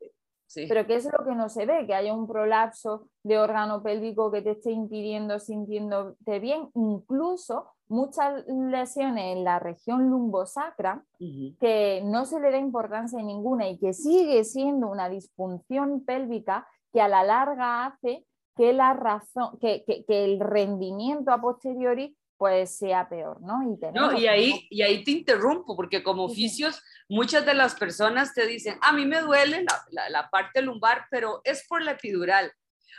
pero 0.68 0.88
¿qué 0.88 0.96
es 0.96 1.06
lo 1.06 1.26
que 1.26 1.36
no 1.36 1.50
se 1.50 1.66
ve? 1.66 1.86
Que 1.86 1.94
haya 1.94 2.14
un 2.14 2.28
prolapso 2.28 3.08
de 3.24 3.38
órgano 3.38 3.84
pélvico 3.84 4.32
que 4.32 4.42
te 4.42 4.52
esté 4.52 4.72
impidiendo 4.72 5.40
sintiéndote 5.40 6.40
bien, 6.40 6.70
incluso 6.74 7.68
muchas 7.88 8.46
lesiones 8.48 9.38
en 9.38 9.44
la 9.44 9.60
región 9.60 10.10
lumbosacra 10.10 11.04
que 11.20 12.02
no 12.06 12.26
se 12.26 12.40
le 12.40 12.52
da 12.52 12.58
importancia 12.58 13.22
ninguna 13.22 13.70
y 13.70 13.78
que 13.78 13.94
sigue 13.94 14.44
siendo 14.44 14.90
una 14.90 15.10
disfunción 15.10 16.04
pélvica 16.04 16.68
que 16.92 17.02
a 17.02 17.08
la 17.08 17.24
larga 17.24 17.86
hace 17.86 18.26
que, 18.56 18.74
la 18.74 18.94
razón, 18.94 19.58
que, 19.60 19.84
el 20.08 20.40
rendimiento 20.40 21.32
a 21.32 21.42
posteriori 21.42 22.16
pues 22.38 22.78
sea 22.78 23.08
peor, 23.08 23.42
¿no? 23.42 23.64
Y, 23.64 23.78
no, 23.94 24.18
y, 24.18 24.28
ahí, 24.28 24.68
y 24.70 24.82
ahí 24.82 25.04
te 25.04 25.12
interrumpo, 25.12 25.76
porque 25.76 26.04
como 26.04 26.26
oficios, 26.26 26.82
muchas 27.08 27.46
de 27.46 27.54
las 27.54 27.76
personas 27.76 28.34
te 28.34 28.46
dicen, 28.46 28.78
a 28.82 28.92
mí 28.92 29.06
me 29.06 29.22
duele 29.22 29.66
la, 29.92 30.10
la, 30.10 30.30
parte 30.30 30.62
lumbar, 30.62 31.06
pero 31.10 31.42
es 31.44 31.66
por 31.68 31.82
la 31.82 31.92
epidural. 31.92 32.52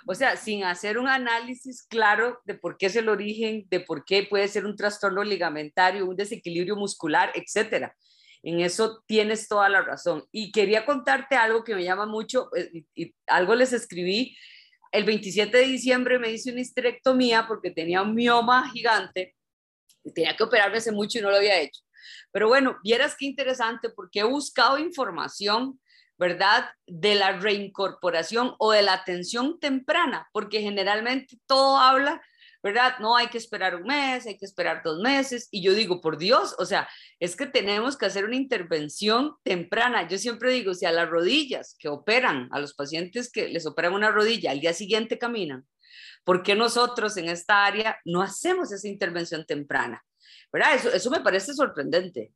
O 0.06 0.14
sea, 0.14 0.36
sin 0.36 0.64
hacer 0.64 0.98
un 0.98 1.08
análisis 1.08 1.86
claro 1.86 2.40
de 2.44 2.54
por 2.54 2.76
qué 2.78 2.86
es 2.86 2.96
el 2.96 3.08
origen, 3.08 3.66
de 3.68 3.80
por 3.80 4.04
qué 4.04 4.22
puede 4.22 4.48
ser 4.48 4.64
un 4.64 4.76
trastorno 4.76 5.22
ligamentario, 5.24 6.06
un 6.06 6.16
desequilibrio 6.16 6.76
muscular, 6.76 7.32
etcétera. 7.34 7.94
En 8.42 8.60
eso 8.60 9.02
tienes 9.06 9.48
toda 9.48 9.68
la 9.68 9.82
razón. 9.82 10.24
Y 10.30 10.52
quería 10.52 10.86
contarte 10.86 11.34
algo 11.34 11.64
que 11.64 11.74
me 11.74 11.84
llama 11.84 12.06
mucho, 12.06 12.48
eh, 12.56 12.84
y 12.94 13.14
algo 13.26 13.54
les 13.54 13.72
escribí 13.72 14.36
el 14.96 15.04
27 15.04 15.54
de 15.56 15.64
diciembre 15.64 16.18
me 16.18 16.30
hice 16.30 16.50
una 16.50 16.60
histerectomía 16.60 17.46
porque 17.46 17.70
tenía 17.70 18.00
un 18.00 18.14
mioma 18.14 18.70
gigante 18.70 19.36
y 20.02 20.12
tenía 20.12 20.34
que 20.34 20.44
operarme 20.44 20.78
hace 20.78 20.90
mucho 20.90 21.18
y 21.18 21.22
no 21.22 21.30
lo 21.30 21.36
había 21.36 21.60
hecho. 21.60 21.82
Pero 22.32 22.48
bueno, 22.48 22.78
vieras 22.82 23.14
qué 23.18 23.26
interesante 23.26 23.90
porque 23.90 24.20
he 24.20 24.24
buscado 24.24 24.78
información, 24.78 25.78
¿verdad? 26.16 26.70
De 26.86 27.14
la 27.14 27.32
reincorporación 27.32 28.54
o 28.58 28.72
de 28.72 28.82
la 28.82 28.94
atención 28.94 29.60
temprana, 29.60 30.28
porque 30.32 30.62
generalmente 30.62 31.36
todo 31.46 31.76
habla 31.76 32.22
¿verdad? 32.66 32.98
No 32.98 33.16
hay 33.16 33.28
que 33.28 33.38
esperar 33.38 33.76
un 33.76 33.84
mes, 33.84 34.26
hay 34.26 34.36
que 34.36 34.44
esperar 34.44 34.82
dos 34.82 34.98
meses. 34.98 35.46
Y 35.52 35.62
yo 35.62 35.72
digo, 35.72 36.00
por 36.00 36.18
Dios, 36.18 36.56
o 36.58 36.66
sea, 36.66 36.88
es 37.20 37.36
que 37.36 37.46
tenemos 37.46 37.96
que 37.96 38.06
hacer 38.06 38.24
una 38.24 38.34
intervención 38.34 39.36
temprana. 39.44 40.08
Yo 40.08 40.18
siempre 40.18 40.50
digo, 40.50 40.74
si 40.74 40.84
a 40.84 40.90
las 40.90 41.08
rodillas 41.08 41.76
que 41.78 41.88
operan, 41.88 42.48
a 42.50 42.58
los 42.58 42.74
pacientes 42.74 43.30
que 43.30 43.48
les 43.48 43.66
operan 43.66 43.94
una 43.94 44.10
rodilla, 44.10 44.50
al 44.50 44.58
día 44.58 44.72
siguiente 44.72 45.16
caminan, 45.16 45.64
¿por 46.24 46.42
qué 46.42 46.56
nosotros 46.56 47.16
en 47.18 47.28
esta 47.28 47.64
área 47.64 48.00
no 48.04 48.20
hacemos 48.20 48.72
esa 48.72 48.88
intervención 48.88 49.46
temprana? 49.46 50.04
¿Verdad? 50.52 50.74
Eso, 50.74 50.90
eso 50.90 51.08
me 51.08 51.20
parece 51.20 51.54
sorprendente. 51.54 52.32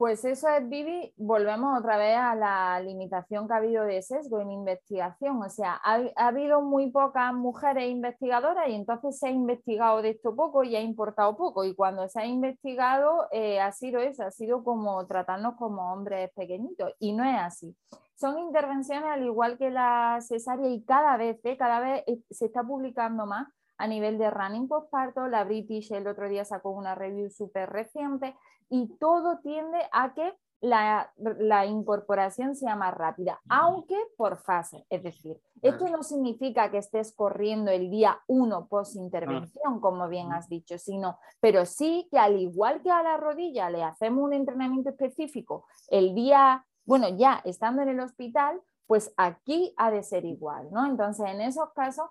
Pues 0.00 0.24
eso 0.24 0.48
es, 0.48 0.66
Vivi, 0.66 1.12
volvemos 1.18 1.78
otra 1.78 1.98
vez 1.98 2.16
a 2.16 2.34
la 2.34 2.80
limitación 2.80 3.46
que 3.46 3.52
ha 3.52 3.58
habido 3.58 3.84
de 3.84 4.00
sesgo 4.00 4.40
en 4.40 4.50
investigación. 4.50 5.42
O 5.42 5.50
sea, 5.50 5.78
ha, 5.84 6.00
habido 6.16 6.62
muy 6.62 6.90
pocas 6.90 7.34
mujeres 7.34 7.90
investigadoras 7.90 8.66
y 8.70 8.76
entonces 8.76 9.18
se 9.18 9.26
ha 9.26 9.30
investigado 9.30 10.00
de 10.00 10.08
esto 10.08 10.34
poco 10.34 10.64
y 10.64 10.74
ha 10.74 10.80
importado 10.80 11.36
poco. 11.36 11.66
Y 11.66 11.74
cuando 11.74 12.08
se 12.08 12.18
ha 12.18 12.24
investigado 12.24 13.28
eh, 13.30 13.60
ha 13.60 13.72
sido 13.72 14.00
eso, 14.00 14.22
ha 14.22 14.30
sido 14.30 14.64
como 14.64 15.06
tratarnos 15.06 15.56
como 15.56 15.92
hombres 15.92 16.30
pequeñitos. 16.34 16.94
Y 16.98 17.12
no 17.12 17.22
es 17.22 17.38
así. 17.38 17.76
Son 18.14 18.38
intervenciones 18.38 19.04
al 19.04 19.22
igual 19.22 19.58
que 19.58 19.68
la 19.68 20.18
cesárea 20.22 20.70
y 20.70 20.82
cada 20.82 21.18
vez, 21.18 21.38
eh, 21.44 21.58
cada 21.58 21.78
vez 21.78 22.04
eh, 22.06 22.22
se 22.30 22.46
está 22.46 22.62
publicando 22.62 23.26
más 23.26 23.48
a 23.76 23.86
nivel 23.86 24.16
de 24.16 24.30
running 24.30 24.66
postparto. 24.66 25.26
La 25.26 25.44
British 25.44 25.92
el 25.92 26.06
otro 26.06 26.26
día 26.26 26.46
sacó 26.46 26.70
una 26.70 26.94
review 26.94 27.28
súper 27.28 27.68
reciente 27.68 28.34
y 28.70 28.86
todo 28.98 29.38
tiende 29.40 29.78
a 29.92 30.14
que 30.14 30.32
la, 30.60 31.66
incorporación 31.66 32.54
sea 32.54 32.76
más 32.76 32.94
rápida, 32.94 33.40
aunque 33.48 33.96
por 34.16 34.38
fase. 34.38 34.86
Es 34.90 35.02
decir, 35.02 35.40
esto 35.62 35.88
no 35.88 36.02
significa 36.02 36.70
que 36.70 36.78
estés 36.78 37.14
corriendo 37.14 37.70
el 37.70 37.90
día 37.90 38.20
1 38.26 38.68
post 38.68 38.96
intervención, 38.96 39.80
como 39.80 40.08
bien 40.08 40.32
has 40.32 40.48
dicho, 40.48 40.78
sino, 40.78 41.18
pero 41.40 41.64
sí 41.64 42.08
que 42.10 42.18
al 42.18 42.38
igual 42.38 42.82
que 42.82 42.90
a 42.90 43.02
la 43.02 43.16
rodilla 43.16 43.70
le 43.70 43.82
hacemos 43.82 44.24
un 44.24 44.32
entrenamiento 44.32 44.90
específico 44.90 45.66
el 45.88 46.14
día, 46.14 46.66
bueno, 46.84 47.08
ya 47.08 47.40
estando 47.44 47.82
en 47.82 47.88
el 47.88 48.00
hospital, 48.00 48.60
pues 48.86 49.12
aquí 49.16 49.72
ha 49.76 49.90
de 49.90 50.02
ser 50.02 50.24
igual, 50.24 50.70
¿no? 50.72 50.84
Entonces, 50.86 51.26
en 51.26 51.40
esos 51.40 51.72
casos, 51.72 52.10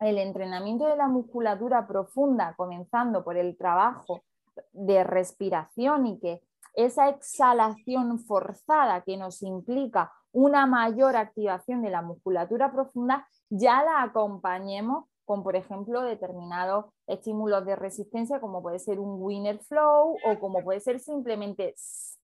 el 0.00 0.16
entrenamiento 0.16 0.86
de 0.86 0.96
la 0.96 1.08
musculatura 1.08 1.86
profunda, 1.86 2.54
comenzando 2.56 3.22
por 3.22 3.36
el 3.36 3.56
trabajo 3.56 4.22
de 4.72 5.04
respiración 5.04 6.06
y 6.06 6.18
que 6.20 6.42
esa 6.74 7.08
exhalación 7.08 8.18
forzada 8.20 9.02
que 9.02 9.16
nos 9.16 9.42
implica 9.42 10.12
una 10.32 10.66
mayor 10.66 11.16
activación 11.16 11.82
de 11.82 11.90
la 11.90 12.02
musculatura 12.02 12.72
profunda, 12.72 13.28
ya 13.48 13.82
la 13.82 14.02
acompañemos 14.02 15.04
con, 15.24 15.42
por 15.42 15.56
ejemplo, 15.56 16.02
determinados 16.02 16.86
estímulos 17.06 17.64
de 17.64 17.76
resistencia, 17.76 18.40
como 18.40 18.62
puede 18.62 18.78
ser 18.78 18.98
un 18.98 19.22
winner 19.22 19.58
flow 19.60 20.16
o 20.24 20.40
como 20.40 20.62
puede 20.62 20.80
ser 20.80 20.98
simplemente 21.00 21.74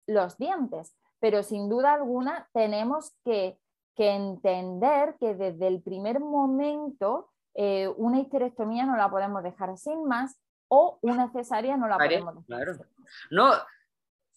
los 0.08 0.38
dientes. 0.38 0.96
Pero 1.20 1.44
sin 1.44 1.70
duda 1.70 1.94
alguna 1.94 2.50
tenemos 2.54 3.13
que, 3.24 3.58
entender 3.96 5.16
que 5.20 5.36
desde 5.36 5.68
el 5.68 5.84
primer 5.84 6.20
momento 6.20 7.30
eh, 7.54 7.88
una 7.96 8.20
histerectomía 8.20 8.88
no 8.88 8.98
la 8.98 9.12
podemos 9.12 9.44
dejar 9.44 9.78
sin 9.78 10.04
más 10.06 10.36
o 10.74 10.98
una 11.01 11.32
cesárea 11.32 11.77
no 11.77 11.88
la 11.88 11.98
podemos 11.98 12.46
Claro. 12.48 12.74
No, 13.30 13.53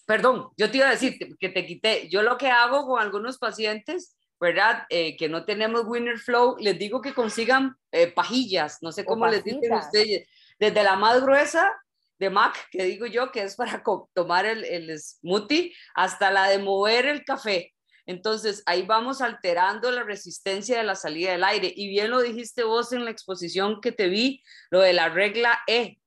perdón, 0.06 0.50
yo 0.58 0.70
te 0.70 0.76
iba 0.78 0.88
a 0.88 0.90
decir 0.90 1.18
que 1.38 1.48
te 1.48 1.64
quité. 1.64 2.08
Yo 2.10 2.22
lo 2.22 2.36
que 2.36 2.50
hago 2.50 2.86
con 2.86 3.00
algunos 3.00 3.38
pacientes, 3.38 4.18
¿verdad? 4.38 4.84
Eh, 4.90 5.16
que 5.16 5.30
no 5.30 5.46
tenemos 5.46 5.84
winner 5.86 6.18
flow, 6.18 6.56
les 6.58 6.78
digo 6.78 7.00
que 7.00 7.14
consigan 7.14 7.74
eh, 7.90 8.08
pajillas, 8.12 8.78
no 8.82 8.92
sé 8.92 9.06
cómo 9.06 9.26
les 9.26 9.42
dicen 9.42 9.72
ustedes, 9.72 10.28
desde 10.58 10.82
la 10.82 10.96
más 10.96 11.22
gruesa 11.22 11.74
de 12.18 12.28
Mac, 12.28 12.68
que 12.70 12.84
digo 12.84 13.06
yo, 13.06 13.30
que 13.30 13.42
es 13.42 13.56
para 13.56 13.82
tomar 14.14 14.44
el, 14.44 14.64
el 14.64 14.98
smoothie, 14.98 15.74
hasta 15.94 16.30
la 16.30 16.48
de 16.48 16.58
mover 16.58 17.06
el 17.06 17.24
café. 17.24 17.74
Entonces, 18.06 18.62
ahí 18.66 18.82
vamos 18.82 19.20
alterando 19.20 19.90
la 19.90 20.04
resistencia 20.04 20.78
de 20.78 20.84
la 20.84 20.94
salida 20.94 21.32
del 21.32 21.44
aire. 21.44 21.72
Y 21.74 21.88
bien 21.88 22.10
lo 22.10 22.20
dijiste 22.20 22.62
vos 22.62 22.92
en 22.92 23.04
la 23.04 23.10
exposición 23.10 23.80
que 23.80 23.90
te 23.90 24.08
vi, 24.08 24.42
lo 24.70 24.80
de 24.80 24.92
la 24.92 25.08
regla 25.08 25.58
E, 25.66 25.98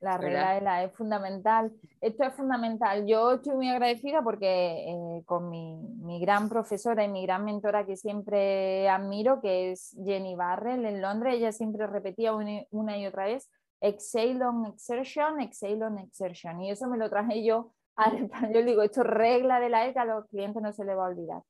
la 0.00 0.16
regla 0.16 0.54
de 0.54 0.60
la 0.60 0.84
es 0.84 0.92
fundamental. 0.92 1.72
Esto 2.00 2.24
es 2.24 2.34
fundamental. 2.34 3.06
Yo 3.06 3.32
estoy 3.32 3.54
muy 3.56 3.68
agradecida 3.68 4.22
porque 4.22 4.84
eh, 4.88 5.22
con 5.24 5.50
mi, 5.50 6.20
gran 6.20 6.48
profesora 6.48 7.04
y 7.04 7.08
mi 7.08 7.24
gran 7.24 7.44
mentora 7.44 7.86
que 7.86 7.96
siempre 7.96 8.88
admiro, 8.88 9.40
que 9.40 9.72
es 9.72 9.96
Jenny 10.04 10.34
Barrell 10.34 10.84
en 10.84 11.00
Londres, 11.00 11.34
ella 11.34 11.52
siempre 11.52 11.86
repetía 11.86 12.34
una, 12.34 12.98
y 12.98 13.06
otra 13.06 13.26
vez, 13.26 13.50
exhale 13.80 14.44
on 14.44 14.66
exertion, 14.66 15.40
exhale 15.40 15.84
on 15.84 15.98
exertion. 15.98 16.60
Y 16.60 16.70
eso 16.70 16.88
me 16.88 16.98
lo 16.98 17.08
traje 17.08 17.44
yo 17.44 17.72
al 17.96 18.16
español. 18.24 18.64
Digo, 18.64 18.82
esto 18.82 19.02
es 19.02 19.06
regla 19.06 19.60
de 19.60 19.68
la 19.68 19.86
ECA, 19.86 20.02
a 20.02 20.06
los 20.06 20.26
clientes 20.26 20.62
no 20.62 20.72
se 20.72 20.84
le 20.84 20.94
va 20.94 21.06
a 21.06 21.10
olvidar 21.10 21.42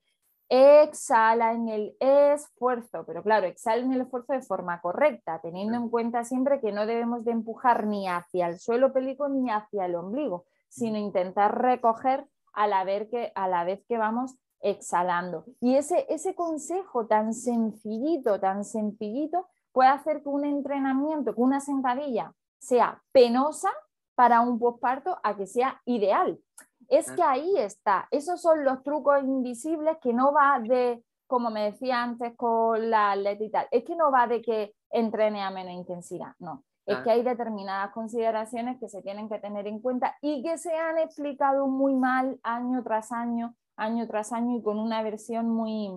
exhala 0.48 1.52
en 1.52 1.68
el 1.68 1.96
esfuerzo, 2.00 3.04
pero 3.06 3.22
claro, 3.22 3.46
exhala 3.46 3.82
en 3.82 3.92
el 3.92 4.02
esfuerzo 4.02 4.32
de 4.32 4.42
forma 4.42 4.80
correcta, 4.80 5.40
teniendo 5.40 5.76
en 5.76 5.90
cuenta 5.90 6.24
siempre 6.24 6.60
que 6.60 6.72
no 6.72 6.86
debemos 6.86 7.24
de 7.24 7.32
empujar 7.32 7.86
ni 7.86 8.08
hacia 8.08 8.48
el 8.48 8.58
suelo 8.58 8.92
pélvico 8.92 9.28
ni 9.28 9.50
hacia 9.50 9.86
el 9.86 9.94
ombligo, 9.94 10.46
sino 10.68 10.98
intentar 10.98 11.60
recoger 11.60 12.26
a 12.52 12.66
la 12.66 12.84
vez 12.84 13.08
que, 13.10 13.32
a 13.34 13.48
la 13.48 13.64
vez 13.64 13.84
que 13.86 13.98
vamos 13.98 14.36
exhalando. 14.60 15.44
Y 15.60 15.76
ese, 15.76 16.06
ese 16.08 16.34
consejo 16.34 17.06
tan 17.06 17.34
sencillito, 17.34 18.40
tan 18.40 18.64
sencillito, 18.64 19.46
puede 19.72 19.90
hacer 19.90 20.22
que 20.22 20.28
un 20.28 20.44
entrenamiento, 20.44 21.34
que 21.34 21.40
una 21.40 21.60
sentadilla 21.60 22.32
sea 22.58 23.02
penosa 23.12 23.70
para 24.14 24.40
un 24.40 24.58
posparto 24.58 25.18
a 25.22 25.36
que 25.36 25.46
sea 25.46 25.80
ideal. 25.84 26.40
Es 26.88 27.10
que 27.12 27.22
ahí 27.22 27.54
está, 27.58 28.08
esos 28.10 28.40
son 28.40 28.64
los 28.64 28.82
trucos 28.82 29.22
invisibles 29.22 29.98
que 30.00 30.14
no 30.14 30.32
va 30.32 30.58
de, 30.58 31.04
como 31.26 31.50
me 31.50 31.70
decía 31.70 32.02
antes 32.02 32.34
con 32.34 32.90
la 32.90 33.12
atleta 33.12 33.44
y 33.44 33.50
tal, 33.50 33.68
es 33.70 33.84
que 33.84 33.94
no 33.94 34.10
va 34.10 34.26
de 34.26 34.40
que 34.40 34.74
entrene 34.90 35.42
a 35.42 35.50
menos 35.50 35.74
intensidad, 35.74 36.34
no. 36.38 36.64
es 36.86 36.96
que 37.00 37.10
hay 37.10 37.22
determinadas 37.22 37.92
consideraciones 37.92 38.78
que 38.80 38.88
se 38.88 39.02
tienen 39.02 39.28
que 39.28 39.38
tener 39.38 39.66
en 39.66 39.80
cuenta 39.80 40.16
y 40.22 40.42
que 40.42 40.56
se 40.56 40.74
han 40.74 40.96
explicado 40.96 41.66
muy 41.66 41.94
mal 41.94 42.40
año 42.42 42.82
tras 42.82 43.12
año, 43.12 43.54
año 43.76 44.06
tras 44.06 44.32
año 44.32 44.56
y 44.56 44.62
con 44.62 44.78
una 44.78 45.02
versión 45.02 45.50
muy, 45.50 45.90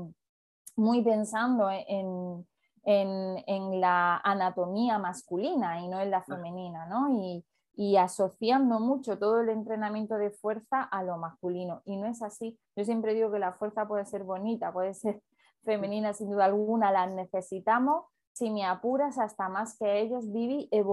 muy 0.76 1.02
pensando 1.02 1.70
en, 1.72 2.46
la 2.84 4.18
anatomía 4.18 4.98
masculina 4.98 5.80
y 5.80 5.88
no 5.88 6.02
en 6.02 6.12
la 6.12 6.24
femenina, 6.24 6.86
¿no? 6.88 7.10
Y, 7.14 7.46
y 7.76 7.98
asociando 7.98 8.80
mucho 8.80 9.18
todo 9.18 9.42
el 9.42 9.50
entrenamiento 9.50 10.18
de 10.18 10.32
fuerza 10.32 10.84
a 10.84 11.04
lo 11.04 11.18
masculino. 11.18 11.82
Y 11.86 11.98
no 11.98 12.08
es 12.08 12.22
así. 12.22 12.60
Yo 12.76 12.84
siempre 12.84 13.14
digo 13.14 13.32
que 13.32 13.40
la 13.40 13.54
fuerza 13.54 13.88
puede 13.88 14.06
ser 14.06 14.24
bonita, 14.24 14.74
puede 14.74 14.94
ser 14.94 15.22
femenina, 15.64 16.14
sin 16.14 16.30
duda 16.30 16.46
alguna, 16.46 16.92
la 16.92 17.08
necesitamos. 17.08 18.06
Si 18.34 18.50
me 18.50 18.66
apuras, 18.66 19.20
hasta 19.20 19.50
más 19.50 19.78
que 19.78 20.02
ellos, 20.02 20.32
Vivi, 20.32 20.70
e, 20.72 20.84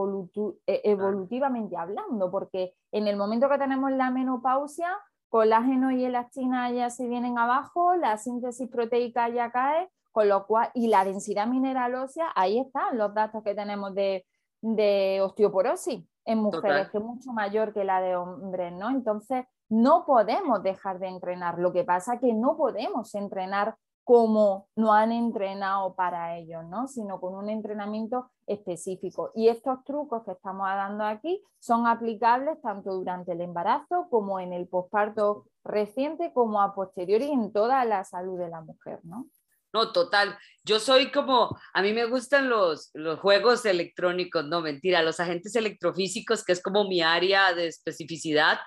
evolutivamente 0.85 1.76
hablando, 1.76 2.30
porque 2.30 2.75
en 2.90 3.06
el 3.06 3.16
momento 3.16 3.49
que 3.49 3.58
tenemos 3.58 3.92
la 3.92 4.11
menopausia, 4.11 4.88
colágeno 5.28 5.92
y 5.92 6.04
elastina 6.04 6.70
ya 6.73 6.90
se 6.90 7.06
vienen 7.06 7.38
abajo, 7.38 7.94
la 7.94 8.16
síntesis 8.18 8.68
proteica 8.68 9.28
ya 9.28 9.52
cae, 9.52 9.88
con 10.11 10.28
lo 10.28 10.47
cual, 10.47 10.70
y 10.75 10.88
la 10.88 11.04
densidad 11.04 11.47
mineral 11.47 11.94
ósea, 11.94 12.32
ahí 12.35 12.58
están 12.58 12.99
los 12.99 13.14
datos 13.14 13.42
que 13.44 13.54
tenemos 13.54 13.94
de, 13.94 14.26
de 14.61 15.21
osteoporosis 15.23 16.05
en 16.25 16.38
mujeres, 16.38 16.91
que 16.91 16.99
es 16.99 17.05
mucho 17.05 17.33
mayor 17.33 17.73
que 17.73 17.85
la 17.85 18.00
de 18.00 18.17
hombres, 18.17 18.73
¿no? 18.73 18.91
Entonces, 18.91 19.47
no 19.69 20.05
podemos 20.07 20.62
dejar 20.62 20.99
de 20.99 21.09
entrenar. 21.09 21.59
Lo 21.59 21.73
que 21.73 21.85
pasa 21.85 22.15
es 22.15 22.21
que 22.21 22.35
no 22.35 22.57
podemos 22.57 23.15
entrenar 23.15 23.77
como 24.09 24.69
no 24.75 24.95
han 24.95 25.12
entrenado 25.12 25.95
para 25.95 26.38
ello, 26.38 26.62
¿no? 26.62 26.88
Sino 26.88 27.21
con 27.21 27.35
un 27.35 27.50
entrenamiento 27.50 28.31
específico. 28.47 29.33
Y 29.35 29.49
estos 29.49 29.85
trucos 29.85 30.25
que 30.25 30.33
estamos 30.33 30.67
dando 30.67 31.05
aquí 31.05 31.43
son 31.59 31.87
aplicables 31.87 32.59
tanto 32.62 32.95
durante 32.95 33.33
el 33.33 33.43
embarazo 33.43 34.07
como 34.09 34.41
en 34.41 34.55
el 34.55 34.67
posparto 34.67 35.45
reciente, 35.62 36.33
como 36.33 36.62
a 36.62 36.75
posteriori 36.75 37.31
en 37.31 37.53
toda 37.53 37.85
la 37.85 38.03
salud 38.05 38.38
de 38.38 38.49
la 38.49 38.62
mujer, 38.62 39.00
¿no? 39.03 39.27
No, 39.72 39.92
total. 39.92 40.38
Yo 40.64 40.80
soy 40.80 41.10
como, 41.10 41.58
a 41.75 41.82
mí 41.82 41.92
me 41.92 42.06
gustan 42.06 42.48
los, 42.48 42.90
los 42.94 43.18
juegos 43.20 43.64
electrónicos, 43.64 44.44
no 44.46 44.60
mentira, 44.60 45.02
los 45.02 45.20
agentes 45.20 45.54
electrofísicos, 45.56 46.44
que 46.44 46.52
es 46.52 46.62
como 46.62 46.88
mi 46.88 47.02
área 47.02 47.52
de 47.54 47.68
especificidad. 47.68 48.58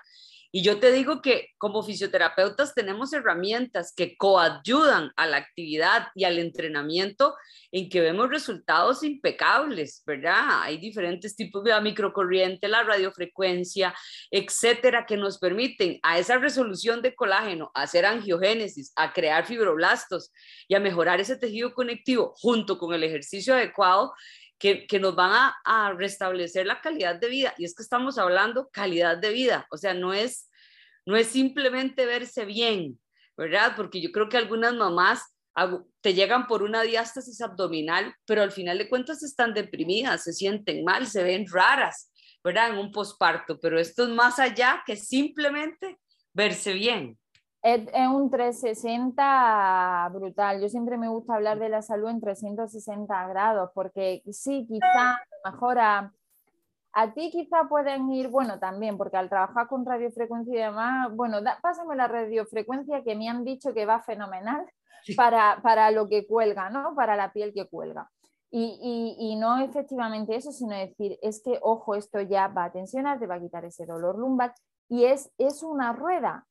Y 0.54 0.62
yo 0.62 0.78
te 0.78 0.92
digo 0.92 1.22
que 1.22 1.48
como 1.56 1.82
fisioterapeutas 1.82 2.74
tenemos 2.74 3.14
herramientas 3.14 3.94
que 3.96 4.18
coayudan 4.18 5.10
a 5.16 5.26
la 5.26 5.38
actividad 5.38 6.08
y 6.14 6.24
al 6.24 6.38
entrenamiento 6.38 7.34
en 7.70 7.88
que 7.88 8.02
vemos 8.02 8.28
resultados 8.28 9.02
impecables, 9.02 10.02
¿verdad? 10.04 10.62
Hay 10.62 10.76
diferentes 10.76 11.34
tipos 11.36 11.64
de 11.64 11.80
microcorriente, 11.80 12.68
la 12.68 12.82
radiofrecuencia, 12.82 13.94
etcétera, 14.30 15.06
que 15.06 15.16
nos 15.16 15.38
permiten 15.38 15.98
a 16.02 16.18
esa 16.18 16.36
resolución 16.36 17.00
de 17.00 17.14
colágeno, 17.14 17.70
a 17.74 17.82
hacer 17.82 18.04
angiogénesis, 18.04 18.92
a 18.94 19.14
crear 19.14 19.46
fibroblastos 19.46 20.32
y 20.68 20.74
a 20.74 20.80
mejorar 20.80 21.18
ese 21.18 21.36
tejido 21.36 21.72
conectivo 21.72 22.34
junto 22.36 22.76
con 22.76 22.92
el 22.92 23.04
ejercicio 23.04 23.54
adecuado 23.54 24.12
que, 24.62 24.86
que, 24.86 25.00
nos 25.00 25.16
van 25.16 25.52
a, 25.64 25.92
restablecer 25.94 26.66
la 26.66 26.80
calidad 26.80 27.16
de 27.16 27.28
vida. 27.28 27.52
Y 27.58 27.64
es 27.64 27.74
que 27.74 27.82
estamos 27.82 28.16
hablando 28.16 28.70
calidad 28.72 29.18
de 29.18 29.32
vida, 29.32 29.66
o 29.72 29.76
sea, 29.76 29.92
no 29.92 30.14
es, 30.14 30.48
no 31.04 31.16
es 31.16 31.26
simplemente 31.26 32.06
verse 32.06 32.44
bien, 32.44 33.00
¿verdad? 33.36 33.72
Porque 33.74 34.00
yo 34.00 34.12
creo 34.12 34.28
que 34.28 34.36
algunas 34.36 34.72
mamás 34.74 35.36
te 36.00 36.14
llegan 36.14 36.46
por 36.46 36.62
una 36.62 36.82
diástasis 36.82 37.40
abdominal, 37.40 38.14
pero 38.24 38.42
al 38.42 38.52
final 38.52 38.78
de 38.78 38.88
cuentas 38.88 39.24
están 39.24 39.52
deprimidas, 39.52 40.22
se 40.22 40.32
sienten 40.32 40.84
mal, 40.84 41.08
se 41.08 41.24
ven 41.24 41.44
raras, 41.50 42.12
¿verdad? 42.44 42.70
En 42.70 42.78
un 42.78 42.92
posparto, 42.92 43.58
pero 43.58 43.80
esto 43.80 44.04
es 44.04 44.10
más 44.10 44.38
allá 44.38 44.84
que 44.86 44.94
simplemente 44.94 45.98
verse 46.32 46.72
bien. 46.72 47.18
Es, 47.62 47.88
un 48.10 48.28
360 48.28 50.10
brutal. 50.12 50.60
Yo 50.60 50.68
siempre 50.68 50.98
me 50.98 51.08
gusta 51.08 51.34
hablar 51.34 51.60
de 51.60 51.68
la 51.68 51.80
salud 51.80 52.10
en 52.10 52.20
360 52.20 53.28
grados, 53.28 53.70
porque 53.74 54.22
sí, 54.32 54.66
quizá 54.68 55.20
mejora. 55.44 56.12
A 56.94 57.14
ti 57.14 57.30
quizá 57.30 57.68
pueden 57.68 58.10
ir, 58.12 58.28
bueno, 58.28 58.58
también, 58.58 58.98
porque 58.98 59.16
al 59.16 59.30
trabajar 59.30 59.66
con 59.68 59.86
radiofrecuencia 59.86 60.54
y 60.54 60.62
demás, 60.62 61.14
bueno, 61.14 61.38
pásame 61.62 61.96
la 61.96 62.06
radiofrecuencia 62.06 63.02
que 63.02 63.14
me 63.14 63.30
han 63.30 63.44
dicho 63.44 63.72
que 63.72 63.86
va 63.86 64.00
fenomenal 64.00 64.66
para, 65.16 65.90
lo 65.90 66.08
que 66.08 66.26
cuelga, 66.26 66.68
¿no? 66.68 66.94
Para 66.94 67.16
la 67.16 67.32
piel 67.32 67.52
que 67.54 67.68
cuelga. 67.68 68.10
Y, 68.50 69.36
no 69.40 69.58
efectivamente 69.60 70.36
eso, 70.36 70.52
sino 70.52 70.76
decir, 70.76 71.18
es 71.22 71.42
que, 71.42 71.58
ojo, 71.62 71.94
esto 71.94 72.20
ya 72.20 72.48
va 72.48 72.64
a 72.64 72.72
tensionar, 72.72 73.18
te 73.18 73.26
va 73.26 73.36
a 73.36 73.40
quitar 73.40 73.64
ese 73.64 73.86
dolor 73.86 74.18
lumbar 74.18 74.52
y 74.88 75.04
es, 75.04 75.32
es 75.38 75.62
una 75.62 75.94
rueda. 75.94 76.46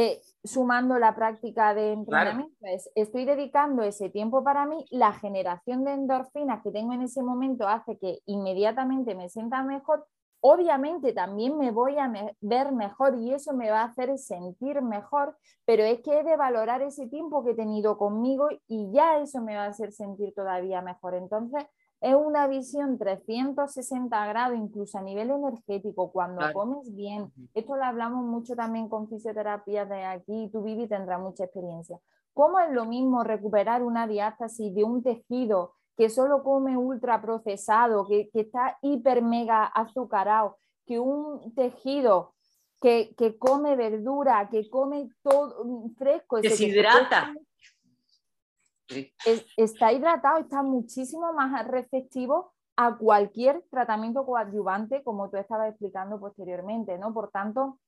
Eh, 0.00 0.22
sumando 0.44 0.96
la 0.96 1.16
práctica 1.16 1.74
de 1.74 1.92
entrenamiento, 1.92 2.54
estoy 2.94 3.24
dedicando 3.24 3.82
ese 3.82 4.08
tiempo 4.10 4.44
para 4.44 4.64
mí, 4.64 4.84
la 4.90 5.12
generación 5.12 5.82
de 5.84 5.90
endorfinas 5.94 6.62
que 6.62 6.70
tengo 6.70 6.92
en 6.92 7.02
ese 7.02 7.20
momento 7.20 7.66
hace 7.66 7.98
que 7.98 8.20
inmediatamente 8.26 9.16
me 9.16 9.28
sienta 9.28 9.64
mejor 9.64 10.06
obviamente 10.40 11.12
también 11.12 11.58
me 11.58 11.70
voy 11.70 11.98
a 11.98 12.10
ver 12.40 12.72
mejor 12.72 13.18
y 13.20 13.34
eso 13.34 13.52
me 13.52 13.70
va 13.70 13.82
a 13.82 13.86
hacer 13.86 14.16
sentir 14.18 14.82
mejor, 14.82 15.36
pero 15.64 15.82
es 15.84 16.00
que 16.00 16.20
he 16.20 16.24
de 16.24 16.36
valorar 16.36 16.82
ese 16.82 17.08
tiempo 17.08 17.44
que 17.44 17.50
he 17.50 17.54
tenido 17.54 17.98
conmigo 17.98 18.48
y 18.66 18.90
ya 18.92 19.18
eso 19.18 19.42
me 19.42 19.56
va 19.56 19.64
a 19.64 19.68
hacer 19.68 19.92
sentir 19.92 20.32
todavía 20.34 20.80
mejor. 20.80 21.14
Entonces, 21.14 21.64
es 22.00 22.14
una 22.14 22.46
visión 22.46 22.96
360 22.96 24.26
grados, 24.26 24.56
incluso 24.56 24.98
a 24.98 25.02
nivel 25.02 25.30
energético, 25.30 26.12
cuando 26.12 26.40
comes 26.52 26.94
bien. 26.94 27.32
Esto 27.54 27.76
lo 27.76 27.84
hablamos 27.84 28.24
mucho 28.24 28.54
también 28.54 28.88
con 28.88 29.08
fisioterapia 29.08 29.84
de 29.84 30.04
aquí, 30.04 30.48
tu 30.52 30.62
Vivi 30.62 30.86
tendrá 30.86 31.18
mucha 31.18 31.44
experiencia. 31.44 31.98
¿Cómo 32.34 32.60
es 32.60 32.70
lo 32.70 32.84
mismo 32.84 33.24
recuperar 33.24 33.82
una 33.82 34.06
diástasis 34.06 34.72
de 34.74 34.84
un 34.84 35.02
tejido 35.02 35.74
que 35.96 36.08
solo 36.08 36.44
come 36.44 36.76
ultra 36.76 37.20
procesado, 37.20 38.06
que, 38.06 38.30
está 38.32 38.78
hiper 38.82 39.20
mega 39.20 39.64
azucarado, 39.64 40.56
que 40.86 41.00
un 41.00 41.52
tejido 41.56 42.34
que, 42.80 43.12
come 43.40 43.74
verdura, 43.74 44.48
que 44.48 44.70
come 44.70 45.08
todo 45.24 45.90
fresco. 45.96 46.40
Deshidrata. 46.40 47.34
Está 49.56 49.92
hidratado, 49.92 50.38
está 50.38 50.62
muchísimo 50.62 51.32
más 51.32 51.66
receptivo 51.66 52.52
a 52.76 52.96
cualquier 52.96 53.64
tratamiento 53.70 54.24
coadyuvante, 54.24 55.02
como 55.02 55.28
tú 55.30 55.36
estabas 55.36 55.70
explicando 55.70 56.20
posteriormente, 56.20 56.96
¿no? 56.98 57.12
Por 57.12 57.30
tanto, 57.30 57.78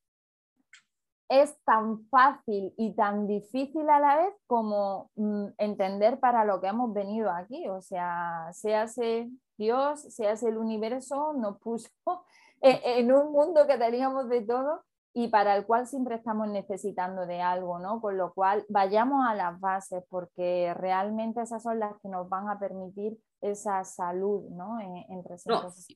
es 1.28 1.56
tan 1.64 2.08
fácil 2.08 2.74
y 2.76 2.94
tan 2.96 3.28
difícil 3.28 3.88
a 3.88 4.00
la 4.00 4.16
vez 4.16 4.34
como 4.48 5.10
mm, 5.14 5.46
entender 5.58 6.18
para 6.18 6.44
lo 6.44 6.60
que 6.60 6.66
hemos 6.66 6.92
venido 6.92 7.30
aquí. 7.30 7.68
O 7.68 7.80
sea, 7.80 8.50
se 8.52 8.74
hace 8.74 9.30
Dios, 9.56 10.00
se 10.00 10.26
hace 10.26 10.48
el 10.48 10.58
universo, 10.58 11.32
nos 11.34 11.58
puso 11.58 11.88
en 12.60 13.12
un 13.12 13.30
mundo 13.30 13.66
que 13.68 13.78
teníamos 13.78 14.28
de 14.28 14.42
todo 14.42 14.82
y 15.12 15.28
para 15.28 15.56
el 15.56 15.66
cual 15.66 15.86
siempre 15.86 16.14
estamos 16.14 16.48
necesitando 16.48 17.26
de 17.26 17.40
algo, 17.40 17.78
¿no? 17.80 18.00
Con 18.00 18.16
lo 18.16 18.32
cual, 18.32 18.64
vayamos 18.68 19.26
a 19.26 19.34
las 19.34 19.58
bases 19.58 20.04
porque 20.08 20.72
realmente 20.74 21.42
esas 21.42 21.62
son 21.62 21.80
las 21.80 21.94
que 22.00 22.08
nos 22.08 22.28
van 22.28 22.48
a 22.48 22.58
permitir 22.58 23.18
esa 23.40 23.82
salud, 23.84 24.50
¿no? 24.50 24.78
Entre 24.80 25.36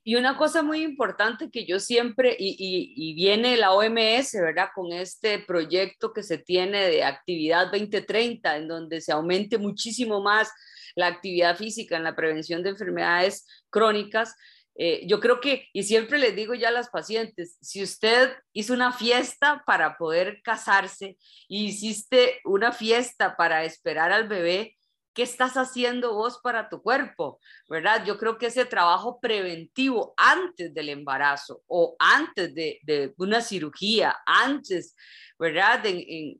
y 0.02 0.16
una 0.16 0.36
cosa 0.36 0.62
muy 0.62 0.82
importante 0.82 1.50
que 1.50 1.66
yo 1.66 1.78
siempre, 1.78 2.34
y, 2.38 2.56
y, 2.96 3.14
viene 3.14 3.56
la 3.56 3.72
OMS, 3.72 4.32
¿verdad? 4.40 4.68
Con 4.74 4.92
este 4.92 5.38
proyecto 5.40 6.12
que 6.12 6.22
se 6.22 6.38
tiene 6.38 6.86
de 6.86 7.04
actividad 7.04 7.70
2030, 7.70 8.56
en 8.56 8.68
donde 8.68 9.00
se 9.00 9.12
aumente 9.12 9.58
muchísimo 9.58 10.22
más 10.22 10.50
la 10.94 11.08
actividad 11.08 11.56
física 11.56 11.96
en 11.96 12.04
la 12.04 12.16
prevención 12.16 12.62
de 12.62 12.70
enfermedades 12.70 13.46
crónicas. 13.70 14.34
Eh, 14.76 15.06
yo 15.06 15.20
creo 15.20 15.40
que, 15.40 15.68
y 15.72 15.84
siempre 15.84 16.18
les 16.18 16.34
digo 16.34 16.54
ya 16.54 16.68
a 16.68 16.72
las 16.72 16.90
pacientes, 16.90 17.56
si 17.60 17.82
usted 17.82 18.32
hizo 18.52 18.72
una 18.72 18.92
fiesta 18.92 19.62
para 19.66 19.96
poder 19.96 20.40
casarse 20.42 21.16
y 21.48 21.66
hiciste 21.66 22.40
una 22.44 22.72
fiesta 22.72 23.36
para 23.36 23.64
esperar 23.64 24.10
al 24.12 24.26
bebé, 24.26 24.76
¿qué 25.14 25.22
estás 25.22 25.56
haciendo 25.56 26.14
vos 26.14 26.40
para 26.42 26.68
tu 26.68 26.82
cuerpo? 26.82 27.38
¿Verdad? 27.68 28.04
Yo 28.04 28.18
creo 28.18 28.36
que 28.36 28.46
ese 28.46 28.64
trabajo 28.64 29.20
preventivo 29.20 30.12
antes 30.16 30.74
del 30.74 30.88
embarazo 30.88 31.62
o 31.68 31.94
antes 32.00 32.52
de, 32.52 33.14
una 33.16 33.40
cirugía, 33.40 34.16
antes, 34.26 34.96
¿verdad? 35.38 35.82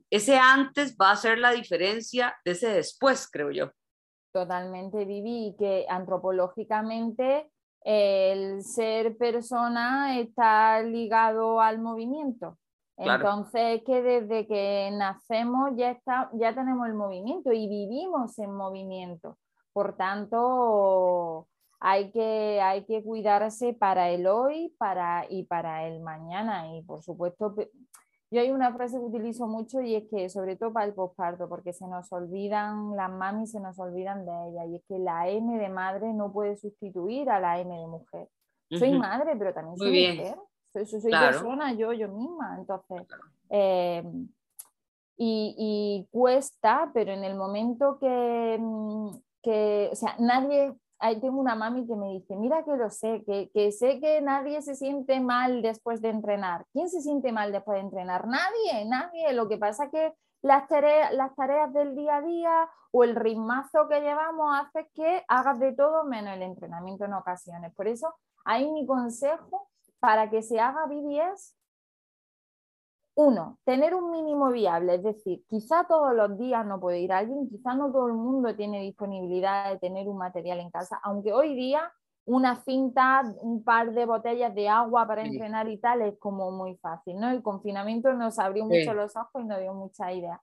ese 0.09 0.37
antes 0.37 0.97
va 0.97 1.11
a 1.11 1.15
ser 1.15 1.39
la 1.39 1.51
diferencia 1.51 2.35
de 2.43 2.51
ese 2.51 2.67
después, 2.67 3.29
creo 3.31 3.51
yo. 3.51 3.71
Totalmente, 4.33 5.05
Vivi, 5.05 5.47
y 5.47 5.55
que 5.57 5.85
antropológicamente 5.87 7.49
el 7.85 8.63
ser 8.63 9.15
persona 9.15 10.19
está 10.19 10.81
ligado 10.81 11.61
al 11.61 11.79
movimiento. 11.79 12.57
Entonces, 12.97 13.83
que 13.85 14.01
desde 14.01 14.47
que 14.47 14.89
nacemos 14.91 15.71
ya, 15.75 15.91
está, 15.91 16.29
ya 16.33 16.55
tenemos 16.55 16.87
el 16.87 16.95
movimiento 16.95 17.51
y 17.51 17.67
vivimos 17.67 18.39
en 18.39 18.55
movimiento. 18.55 19.37
Por 19.71 19.95
tanto, 19.95 21.47
hay 21.79 22.11
que, 22.11 22.59
hay 22.61 22.85
que 22.85 23.03
cuidarse 23.03 23.73
para 23.73 24.09
el 24.09 24.25
hoy 24.25 24.73
para, 24.79 25.25
y 25.29 25.43
para 25.43 25.87
el 25.87 26.01
mañana. 26.01 26.75
Y 26.75 26.81
por 26.83 27.03
supuesto, 27.03 27.53
yo 28.35 28.41
hay 28.41 28.51
una 28.51 28.73
frase 28.73 28.99
que 28.99 29.05
utilizo 29.05 29.47
mucho 29.47 29.79
y 29.79 29.95
es 29.95 30.03
que, 30.09 30.29
sobre 30.29 30.57
todo 30.57 30.73
para 30.73 30.87
el 30.87 30.93
posparto, 30.93 31.47
porque 31.47 31.71
se 31.71 31.87
nos 31.87 32.11
olvidan, 32.11 32.93
las 32.93 33.09
mamis 33.09 33.51
se 33.51 33.61
nos 33.61 33.79
olvidan 33.79 34.25
de 34.25 34.49
ella, 34.49 34.65
y 34.65 34.75
es 34.75 34.83
que 34.89 34.99
la 34.99 35.29
M 35.29 35.57
de 35.57 35.69
madre 35.69 36.13
no 36.13 36.33
puede 36.33 36.57
sustituir 36.57 37.29
a 37.29 37.39
la 37.39 37.61
M 37.61 37.73
de 37.73 37.87
mujer. 37.87 38.27
Soy 38.69 38.91
madre, 38.97 39.37
pero 39.37 39.53
también 39.53 39.77
soy 39.77 39.87
mujer. 39.87 40.37
Soy, 40.73 40.85
soy, 40.85 41.11
persona, 41.11 41.71
yo, 41.75 41.93
yo 41.93 42.09
misma. 42.09 42.57
Entonces, 42.59 43.07
eh, 43.49 44.03
y, 45.15 45.55
y, 45.57 46.07
cuesta, 46.11 46.91
pero 46.93 47.13
en 47.13 47.23
el 47.23 47.35
momento 47.35 47.97
que, 47.99 48.57
mm, 48.59 49.09
que, 49.41 49.89
o 49.93 49.95
sea, 49.95 50.17
nadie 50.19 50.75
ahí 51.05 51.19
tengo 51.19 51.39
una 51.39 51.55
mami 51.55 51.85
que 51.85 51.95
me 51.95 52.07
dice, 52.13 52.35
mira 52.35 52.63
que 52.63 52.75
lo 52.75 52.89
sé, 52.89 53.23
que, 53.25 53.49
que, 53.53 53.71
sé 53.71 53.99
que 53.99 54.21
nadie 54.21 54.61
se 54.61 54.75
siente 54.75 55.19
mal 55.19 55.61
después 55.61 56.01
de 56.01 56.09
entrenar. 56.09 56.65
¿Quién 56.73 56.89
se 56.89 57.01
siente 57.01 57.31
mal 57.31 57.51
después 57.51 57.75
de 57.75 57.81
entrenar? 57.81 58.27
Nadie, 58.27 58.85
nadie. 58.85 59.33
Lo 59.33 59.47
que 59.47 59.57
pasa 59.57 59.85
es 59.85 59.91
que 59.91 60.13
las 60.41 60.67
tareas, 60.67 61.13
las 61.13 61.35
tareas 61.35 61.71
del 61.73 61.95
día 61.95 62.17
a 62.17 62.21
día 62.21 62.69
o 62.91 63.03
el 63.03 63.15
ritmazo 63.15 63.87
que 63.87 64.01
llevamos 64.01 64.47
hace 64.59 64.89
que 64.93 65.23
hagas 65.27 65.59
de 65.59 65.73
todo 65.73 66.05
menos 66.05 66.33
el 66.33 66.41
entrenamiento 66.41 67.05
en 67.05 67.13
ocasiones. 67.13 67.73
Por 67.75 67.87
eso, 67.87 68.13
ahí 68.43 68.69
mi 68.71 68.85
consejo 68.85 69.69
para 69.99 70.29
que 70.29 70.41
se 70.41 70.59
haga 70.59 70.85
BBS 70.87 71.55
uno, 73.15 73.57
tener 73.63 73.95
un 73.95 74.11
mínimo 74.11 74.51
viable, 74.51 74.95
es 74.95 75.03
decir, 75.03 75.43
quizá 75.47 75.85
todos 75.87 76.13
los 76.13 76.37
días 76.37 76.65
no 76.65 76.79
puede 76.81 76.99
ir 76.99 77.13
alguien, 77.13 77.49
quizá 77.49 77.73
no 77.73 77.91
todo 77.91 78.07
el 78.07 78.13
mundo 78.13 78.53
tiene 78.55 78.81
disponibilidad 78.81 79.71
de 79.71 79.79
tener 79.79 80.07
un 80.09 80.17
material 80.17 80.59
en 80.59 80.69
casa, 80.69 80.99
aunque 81.01 81.31
hoy 81.31 81.55
día 81.55 81.91
una 82.25 82.55
cinta, 82.55 83.21
un 83.41 83.63
par 83.63 83.93
de 83.93 84.05
botellas 84.05 84.53
de 84.53 84.67
agua 84.67 85.07
para 85.07 85.23
entrenar 85.23 85.69
y 85.69 85.77
tal 85.77 86.01
es 86.01 86.17
como 86.17 86.51
muy 86.51 86.75
fácil, 86.77 87.19
¿no? 87.19 87.29
El 87.29 87.43
confinamiento 87.43 88.11
nos 88.13 88.39
abrió 88.39 88.65
mucho 88.65 88.93
los 88.93 89.15
ojos 89.15 89.43
y 89.43 89.45
nos 89.45 89.59
dio 89.59 89.73
mucha 89.73 90.11
idea. 90.11 90.41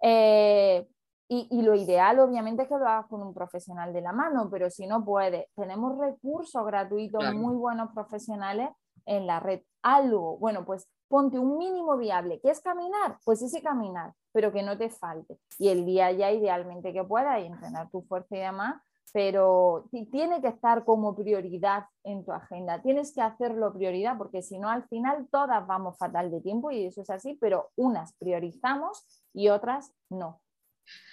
Eh, 0.00 0.88
y, 1.28 1.48
y, 1.50 1.62
lo 1.62 1.74
ideal, 1.74 2.20
obviamente, 2.20 2.62
es 2.62 2.68
que 2.68 2.78
lo 2.78 2.86
hagas 2.86 3.06
con 3.06 3.22
un 3.22 3.34
profesional 3.34 3.92
de 3.92 4.02
la 4.02 4.12
mano, 4.12 4.48
pero 4.50 4.70
si 4.70 4.86
no 4.86 5.04
puede, 5.04 5.48
tenemos 5.56 5.98
recursos 5.98 6.64
gratuitos 6.66 7.34
muy 7.34 7.56
buenos 7.56 7.90
profesionales 7.92 8.68
en 9.06 9.26
la 9.26 9.40
red. 9.40 9.62
Algo, 9.82 10.36
bueno, 10.38 10.64
pues 10.64 10.88
ponte 11.14 11.38
un 11.38 11.56
mínimo 11.56 11.96
viable, 11.96 12.40
que 12.40 12.50
es 12.50 12.60
caminar, 12.60 13.18
pues 13.24 13.40
ese 13.40 13.62
caminar, 13.62 14.12
pero 14.32 14.52
que 14.52 14.64
no 14.64 14.76
te 14.76 14.90
falte. 14.90 15.38
Y 15.60 15.68
el 15.68 15.86
día 15.86 16.10
ya 16.10 16.32
idealmente 16.32 16.92
que 16.92 17.04
puedas 17.04 17.40
y 17.40 17.46
entrenar 17.46 17.88
tu 17.92 18.02
fuerza 18.02 18.34
y 18.34 18.40
demás, 18.40 18.82
pero 19.12 19.88
tiene 20.10 20.40
que 20.42 20.48
estar 20.48 20.84
como 20.84 21.14
prioridad 21.14 21.84
en 22.02 22.24
tu 22.24 22.32
agenda. 22.32 22.82
Tienes 22.82 23.14
que 23.14 23.20
hacerlo 23.20 23.72
prioridad 23.72 24.18
porque 24.18 24.42
si 24.42 24.58
no 24.58 24.68
al 24.68 24.88
final 24.88 25.28
todas 25.30 25.64
vamos 25.68 25.96
fatal 25.98 26.32
de 26.32 26.40
tiempo 26.40 26.72
y 26.72 26.86
eso 26.86 27.02
es 27.02 27.10
así, 27.10 27.38
pero 27.40 27.70
unas 27.76 28.12
priorizamos 28.14 29.04
y 29.32 29.50
otras 29.50 29.92
no. 30.10 30.40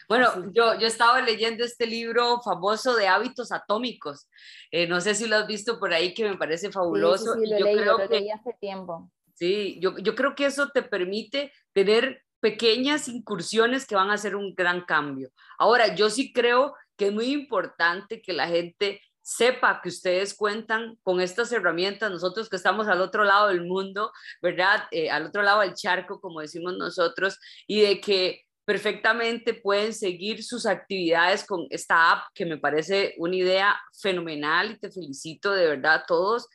Bueno, 0.10 0.52
yo, 0.52 0.80
yo 0.80 0.88
estaba 0.88 1.22
leyendo 1.22 1.64
este 1.64 1.86
libro 1.86 2.42
famoso 2.42 2.96
de 2.96 3.08
hábitos 3.08 3.52
atómicos. 3.52 4.28
Eh, 4.72 4.88
no 4.88 5.00
sé 5.00 5.14
si 5.14 5.28
lo 5.28 5.36
has 5.36 5.46
visto 5.46 5.80
por 5.80 5.94
ahí, 5.94 6.16
que 6.16 6.28
me 6.28 6.38
parece 6.38 6.72
fabuloso. 6.72 7.36
Sí, 7.36 7.42
sí, 7.46 7.52
lo, 7.52 7.60
leí, 7.60 7.76
lo 7.76 7.98
leí 8.00 8.32
hace 8.32 8.54
tiempo. 8.60 9.12
Sí, 9.42 9.80
yo, 9.82 9.98
yo 9.98 10.14
creo 10.14 10.36
que 10.36 10.46
eso 10.46 10.70
te 10.70 10.84
permite 10.84 11.52
tener 11.74 12.24
pequeñas 12.40 13.08
incursiones 13.08 13.88
que 13.88 13.96
van 13.96 14.12
a 14.12 14.14
hacer 14.14 14.36
un 14.36 14.54
gran 14.54 14.82
cambio. 14.86 15.32
Ahora, 15.58 15.96
yo 15.96 16.12
sí 16.12 16.32
creo 16.32 16.76
que 16.96 17.08
es 17.08 17.12
muy 17.12 17.32
importante 17.32 18.22
que 18.22 18.34
la 18.34 18.48
gente 18.48 19.02
sepa 19.24 19.82
que 19.82 19.90
ustedes 19.90 20.36
cuentan 20.36 21.00
con 21.02 21.22
estas 21.22 21.52
herramientas, 21.52 22.12
nosotros 22.12 22.50
que 22.50 22.56
estamos 22.56 22.88
al 22.88 23.02
otro 23.02 23.24
lado 23.24 23.48
del 23.48 23.66
mundo, 23.66 24.12
¿verdad? 24.44 24.84
Eh, 24.92 25.10
al 25.10 25.26
otro 25.26 25.42
lado 25.42 25.62
del 25.62 25.74
charco, 25.74 26.22
como 26.22 26.42
decimos 26.42 26.78
nosotros, 26.78 27.40
y 27.66 27.82
de 27.82 28.00
que 28.00 28.42
perfectamente 28.72 29.54
pueden 29.54 29.94
seguir 29.94 30.46
sus 30.46 30.66
actividades 30.66 31.46
con 31.46 31.68
esta 31.72 32.14
app, 32.14 32.28
que 32.34 32.46
me 32.46 32.58
parece 32.58 33.16
una 33.18 33.36
idea 33.36 33.76
fenomenal 34.02 34.72
y 34.72 34.80
te 34.80 34.90
felicito 34.90 35.52
de 35.52 35.68
verdad 35.68 35.96
a 35.96 36.06
todos, 36.06 36.48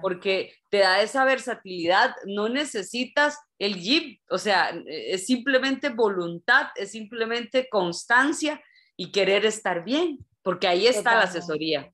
porque 0.00 0.52
te 0.70 0.78
da 0.78 1.02
esa 1.02 1.24
versatilidad, 1.24 2.14
no 2.26 2.48
necesitas 2.48 3.40
el 3.58 3.74
gym, 3.74 4.16
o 4.30 4.38
sea, 4.38 4.70
es 4.86 5.26
simplemente 5.26 5.88
voluntad, 5.88 6.68
es 6.76 6.92
simplemente 6.92 7.68
constancia 7.68 8.62
y 8.96 9.10
querer 9.10 9.44
estar 9.44 9.82
bien, 9.82 10.24
porque 10.44 10.68
ahí 10.68 10.86
está 10.86 11.16
la 11.16 11.22
asesoría. 11.22 11.92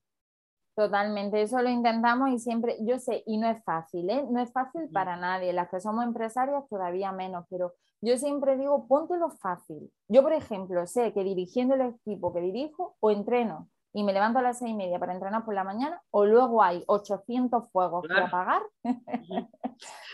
Totalmente, 0.76 1.40
eso 1.40 1.62
lo 1.62 1.70
intentamos 1.70 2.28
y 2.28 2.38
siempre, 2.38 2.76
yo 2.82 2.98
sé, 2.98 3.22
y 3.24 3.38
no 3.38 3.48
es 3.48 3.64
fácil, 3.64 4.10
¿eh? 4.10 4.26
no 4.30 4.42
es 4.42 4.52
fácil 4.52 4.90
para 4.92 5.16
nadie, 5.16 5.54
las 5.54 5.70
que 5.70 5.80
somos 5.80 6.04
empresarias 6.04 6.68
todavía 6.68 7.12
menos, 7.12 7.46
pero 7.48 7.72
yo 8.00 8.16
siempre 8.18 8.56
digo, 8.56 8.86
póntelo 8.86 9.30
fácil. 9.30 9.92
Yo, 10.08 10.22
por 10.22 10.32
ejemplo, 10.32 10.86
sé 10.86 11.12
que 11.12 11.24
dirigiendo 11.24 11.74
el 11.74 11.82
equipo 11.82 12.32
que 12.32 12.40
dirijo 12.40 12.96
o 13.00 13.10
entreno 13.10 13.68
y 13.92 14.04
me 14.04 14.12
levanto 14.12 14.38
a 14.38 14.42
las 14.42 14.58
seis 14.58 14.70
y 14.70 14.74
media 14.74 15.00
para 15.00 15.12
entrenar 15.12 15.44
por 15.44 15.52
la 15.52 15.64
mañana, 15.64 16.00
o 16.10 16.24
luego 16.24 16.62
hay 16.62 16.84
800 16.86 17.70
fuegos 17.72 18.06
para 18.06 18.26
apagar, 18.26 18.62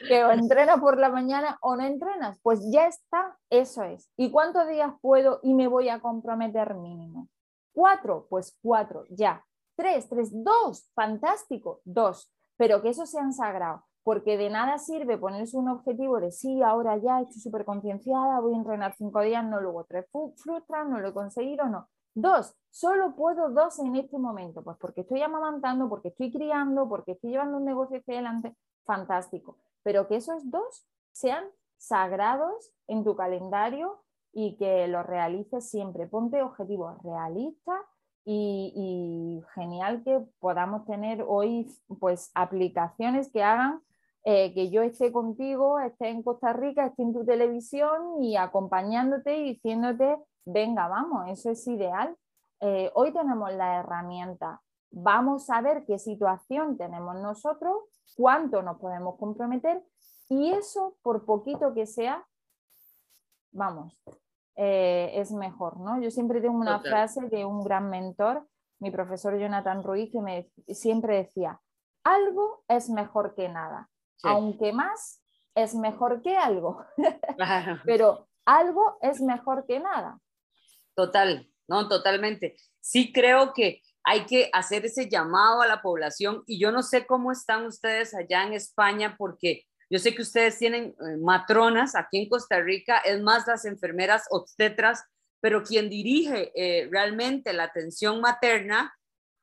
que 0.08 0.24
o 0.24 0.30
entrenas 0.32 0.80
por 0.80 0.98
la 0.98 1.10
mañana 1.10 1.58
o 1.60 1.76
no 1.76 1.84
entrenas, 1.84 2.38
pues 2.42 2.60
ya 2.72 2.86
está, 2.86 3.36
eso 3.50 3.82
es. 3.82 4.10
¿Y 4.16 4.30
cuántos 4.30 4.66
días 4.66 4.94
puedo 5.02 5.40
y 5.42 5.52
me 5.52 5.68
voy 5.68 5.90
a 5.90 6.00
comprometer 6.00 6.74
mínimo? 6.74 7.28
¿Cuatro? 7.74 8.26
Pues 8.30 8.56
cuatro, 8.62 9.04
ya 9.10 9.44
tres, 9.76 10.08
tres, 10.08 10.30
dos, 10.32 10.90
fantástico, 10.94 11.80
dos, 11.84 12.32
pero 12.56 12.82
que 12.82 12.88
eso 12.88 13.06
sean 13.06 13.32
sagrado, 13.32 13.84
porque 14.06 14.36
de 14.36 14.50
nada 14.50 14.78
sirve 14.78 15.18
ponerse 15.18 15.56
un 15.56 15.68
objetivo 15.68 16.20
de 16.20 16.30
sí, 16.30 16.62
ahora 16.62 16.96
ya 16.96 17.22
estoy 17.22 17.40
súper 17.40 17.64
concienciada, 17.64 18.38
voy 18.38 18.54
a 18.54 18.58
entrenar 18.58 18.94
cinco 18.96 19.20
días, 19.20 19.44
no, 19.44 19.60
luego 19.60 19.82
tres 19.82 20.06
frustran, 20.12 20.92
no 20.92 21.00
lo 21.00 21.08
he 21.08 21.12
conseguido, 21.12 21.66
no. 21.66 21.88
Dos, 22.14 22.54
solo 22.70 23.16
puedo 23.16 23.50
dos 23.50 23.80
en 23.80 23.96
este 23.96 24.16
momento, 24.16 24.62
pues 24.62 24.76
porque 24.80 25.00
estoy 25.00 25.22
amamantando, 25.22 25.88
porque 25.88 26.10
estoy 26.10 26.30
criando, 26.30 26.88
porque 26.88 27.12
estoy 27.12 27.30
llevando 27.30 27.56
un 27.56 27.64
negocio 27.64 27.98
hacia 27.98 28.14
adelante, 28.14 28.54
fantástico, 28.84 29.58
pero 29.82 30.06
que 30.06 30.14
esos 30.14 30.48
dos 30.52 30.86
sean 31.10 31.44
sagrados 31.76 32.72
en 32.86 33.02
tu 33.02 33.16
calendario 33.16 34.04
y 34.32 34.56
que 34.56 34.86
los 34.86 35.04
realices 35.04 35.68
siempre. 35.68 36.06
Ponte 36.06 36.42
objetivos 36.42 36.96
realistas 37.02 37.80
y, 38.24 39.42
genial 39.54 40.02
que 40.04 40.20
podamos 40.38 40.84
tener 40.84 41.24
hoy 41.26 41.66
pues 42.00 42.30
aplicaciones 42.34 43.32
que 43.32 43.42
hagan 43.42 43.80
eh, 44.28 44.52
que 44.54 44.70
yo 44.70 44.82
esté 44.82 45.12
contigo, 45.12 45.78
esté 45.78 46.08
en 46.08 46.20
Costa 46.24 46.52
Rica, 46.52 46.86
esté 46.86 47.04
en 47.04 47.12
tu 47.12 47.24
televisión 47.24 48.20
y 48.20 48.36
acompañándote 48.36 49.36
y 49.36 49.54
diciéndote, 49.54 50.18
venga, 50.44 50.88
vamos, 50.88 51.28
eso 51.28 51.50
es 51.50 51.64
ideal. 51.68 52.16
Eh, 52.58 52.90
hoy 52.96 53.12
tenemos 53.12 53.52
la 53.52 53.78
herramienta, 53.78 54.60
vamos 54.90 55.48
a 55.48 55.60
ver 55.60 55.84
qué 55.86 56.00
situación 56.00 56.76
tenemos 56.76 57.14
nosotros, 57.20 57.76
cuánto 58.16 58.62
nos 58.62 58.80
podemos 58.80 59.16
comprometer 59.16 59.84
y 60.28 60.50
eso, 60.50 60.96
por 61.02 61.24
poquito 61.24 61.72
que 61.72 61.86
sea, 61.86 62.26
vamos, 63.52 63.96
eh, 64.56 65.12
es 65.14 65.30
mejor, 65.30 65.78
¿no? 65.78 66.02
Yo 66.02 66.10
siempre 66.10 66.40
tengo 66.40 66.58
una 66.58 66.80
frase 66.80 67.28
de 67.28 67.44
un 67.44 67.62
gran 67.62 67.90
mentor, 67.90 68.44
mi 68.80 68.90
profesor 68.90 69.38
Jonathan 69.38 69.84
Ruiz, 69.84 70.10
que 70.10 70.20
me 70.20 70.50
siempre 70.66 71.18
decía, 71.18 71.60
algo 72.02 72.64
es 72.66 72.90
mejor 72.90 73.36
que 73.36 73.48
nada, 73.48 73.88
aunque 74.22 74.72
más 74.72 75.22
es 75.54 75.74
mejor 75.74 76.22
que 76.22 76.36
algo, 76.36 76.84
pero 77.84 78.28
algo 78.44 78.98
es 79.00 79.20
mejor 79.20 79.66
que 79.66 79.80
nada. 79.80 80.18
Total, 80.94 81.48
no, 81.68 81.88
totalmente. 81.88 82.56
Sí 82.80 83.12
creo 83.12 83.52
que 83.52 83.82
hay 84.04 84.24
que 84.26 84.48
hacer 84.52 84.86
ese 84.86 85.08
llamado 85.08 85.62
a 85.62 85.66
la 85.66 85.82
población 85.82 86.44
y 86.46 86.60
yo 86.60 86.70
no 86.70 86.82
sé 86.82 87.06
cómo 87.06 87.32
están 87.32 87.66
ustedes 87.66 88.14
allá 88.14 88.44
en 88.44 88.52
España 88.52 89.16
porque 89.18 89.64
yo 89.90 89.98
sé 89.98 90.14
que 90.14 90.22
ustedes 90.22 90.58
tienen 90.58 90.94
eh, 91.00 91.16
matronas 91.20 91.94
aquí 91.94 92.18
en 92.18 92.28
Costa 92.28 92.60
Rica, 92.60 92.98
es 92.98 93.20
más 93.20 93.46
las 93.46 93.64
enfermeras 93.64 94.24
obstetras, 94.30 95.04
pero 95.40 95.62
quien 95.62 95.88
dirige 95.90 96.52
eh, 96.54 96.88
realmente 96.90 97.52
la 97.52 97.64
atención 97.64 98.20
materna 98.20 98.94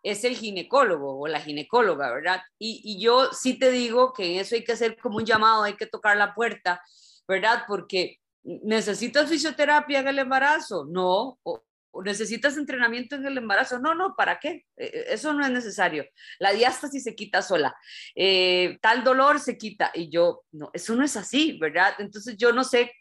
es 0.03 0.25
el 0.25 0.35
ginecólogo 0.35 1.19
o 1.19 1.27
la 1.27 1.39
ginecóloga, 1.39 2.11
¿verdad? 2.11 2.41
Y, 2.59 3.01
yo 3.01 3.31
sí 3.31 3.57
te 3.57 3.71
digo 3.71 4.13
que 4.13 4.33
en 4.33 4.39
eso 4.41 4.55
hay 4.55 4.63
que 4.63 4.73
hacer 4.73 4.97
como 4.97 5.17
un 5.17 5.25
llamado, 5.25 5.63
hay 5.63 5.75
que 5.75 5.87
tocar 5.87 6.17
la 6.17 6.35
puerta, 6.35 6.81
¿verdad? 7.27 7.63
Porque 7.67 8.19
necesitas 8.43 9.29
fisioterapia 9.29 9.99
en 9.99 10.09
el 10.09 10.19
embarazo, 10.19 10.85
no, 10.85 11.39
necesitas 12.03 12.57
entrenamiento 12.57 13.15
en 13.15 13.25
el 13.25 13.37
embarazo. 13.37 13.79
No, 13.79 13.95
no, 13.95 14.15
¿para 14.15 14.39
qué? 14.39 14.65
E, 14.75 14.85
e, 14.85 15.13
eso 15.13 15.33
no 15.33 15.45
es 15.45 15.51
necesario. 15.51 16.05
La 16.39 16.51
diástasis 16.51 17.03
se 17.03 17.15
quita 17.15 17.41
sola. 17.41 17.75
Eh, 18.13 18.77
tal 18.81 19.03
dolor 19.05 19.39
se 19.39 19.57
quita. 19.57 19.91
Y 19.93 20.09
yo, 20.09 20.43
no, 20.51 20.69
eso 20.73 20.95
no 20.95 21.05
es 21.05 21.15
así, 21.15 21.57
¿verdad? 21.59 21.93
Entonces 21.99 22.35
yo 22.35 22.51
no 22.51 22.65
sé, 22.65 22.91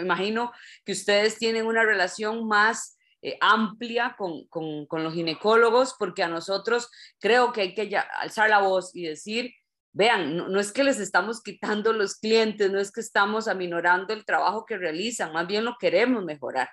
imagino 0.00 0.52
que 0.84 0.92
ustedes 0.92 1.36
tienen 1.36 1.66
una 1.66 1.82
relación 1.82 2.46
más 2.46 2.96
eh, 3.26 3.38
amplia 3.40 4.14
con, 4.18 4.46
con, 4.48 4.84
con, 4.84 5.02
los 5.02 5.14
ginecólogos, 5.14 5.94
porque 5.98 6.22
a 6.22 6.28
nosotros 6.28 6.90
creo 7.18 7.52
que 7.52 7.62
hay 7.62 7.74
que 7.74 7.96
alzar 7.96 8.50
la 8.50 8.60
voz 8.60 8.94
y 8.94 9.04
decir, 9.04 9.50
vean, 9.94 10.36
no, 10.36 10.60
es 10.60 10.70
que 10.70 10.84
les 10.84 11.00
estamos 11.00 11.42
quitando 11.42 11.94
los 11.94 12.16
clientes, 12.16 12.70
no 12.70 12.78
es 12.78 12.92
que 12.92 13.00
estamos 13.00 13.48
aminorando 13.48 14.12
el 14.12 14.26
trabajo 14.26 14.66
que 14.66 14.76
realizan, 14.76 15.32
más 15.32 15.46
bien 15.46 15.64
lo 15.64 15.76
queremos 15.80 16.22
mejorar, 16.22 16.68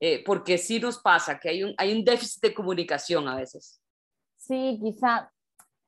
eh, 0.00 0.24
porque 0.24 0.56
sí 0.56 0.80
nos 0.80 0.98
pasa 0.98 1.38
que 1.38 1.50
hay 1.50 1.62
un, 1.62 1.74
hay 1.76 1.92
un 1.92 2.02
déficit 2.04 2.40
de 2.40 2.54
comunicación 2.54 3.28
a 3.28 3.36
veces. 3.36 3.78
Sí, 4.38 4.80
quizá. 4.82 5.30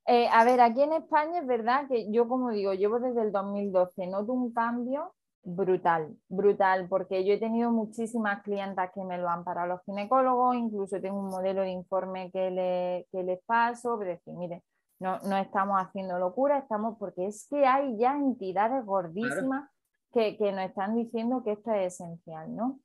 Eh, 0.07 0.29
a 0.31 0.45
ver, 0.45 0.61
aquí 0.61 0.83
en 0.83 0.93
España 0.93 1.41
es 1.41 1.47
verdad 1.47 1.89
que 1.89 2.13
yo, 2.13 2.29
como 2.29 2.51
digo, 2.51 2.75
llevo 2.75 3.01
desde 3.01 3.23
el 3.23 3.33
2012, 3.33 4.07
noto 4.09 4.35
un 4.35 4.53
cambio 4.53 5.15
Brutal, 5.47 6.17
brutal, 6.27 6.89
porque 6.89 7.23
yo 7.23 7.35
he 7.35 7.39
tenido 7.39 7.71
muchísimas 7.71 8.43
clientas 8.43 8.91
que 8.95 9.05
me 9.05 9.19
lo 9.19 9.29
han 9.29 9.45
parado 9.45 9.67
los 9.69 9.85
ginecólogos, 9.85 10.57
incluso 10.57 10.99
tengo 11.03 11.21
un 11.21 11.29
modelo 11.29 11.61
de 11.61 11.69
informe 11.69 12.31
que, 12.33 12.51
le, 12.51 13.07
que 13.13 13.23
les 13.23 13.43
paso, 13.45 13.99
pero 13.99 14.13
decir, 14.13 14.33
mire, 14.33 14.63
no, 15.01 15.19
no, 15.21 15.37
estamos 15.37 15.77
haciendo 15.79 16.19
locura, 16.19 16.57
estamos 16.57 16.97
porque 16.99 17.27
es 17.27 17.47
que 17.51 17.67
hay 17.67 17.99
ya 17.99 18.17
entidades 18.17 18.87
gordísimas 18.87 19.69
que, 20.13 20.39
que, 20.39 20.51
nos 20.51 20.65
están 20.65 20.95
diciendo 20.97 21.43
que 21.45 21.53
esto 21.53 21.73
es 21.73 21.93
esencial, 21.93 22.57
¿no? 22.57 22.81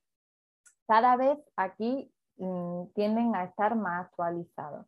Cada 0.85 1.15
vez 1.15 1.37
aquí 1.55 2.11
mm, 2.39 2.87
tienden 2.93 3.35
a 3.35 3.45
estar 3.45 3.77
más 3.77 4.07
actualizados. 4.07 4.85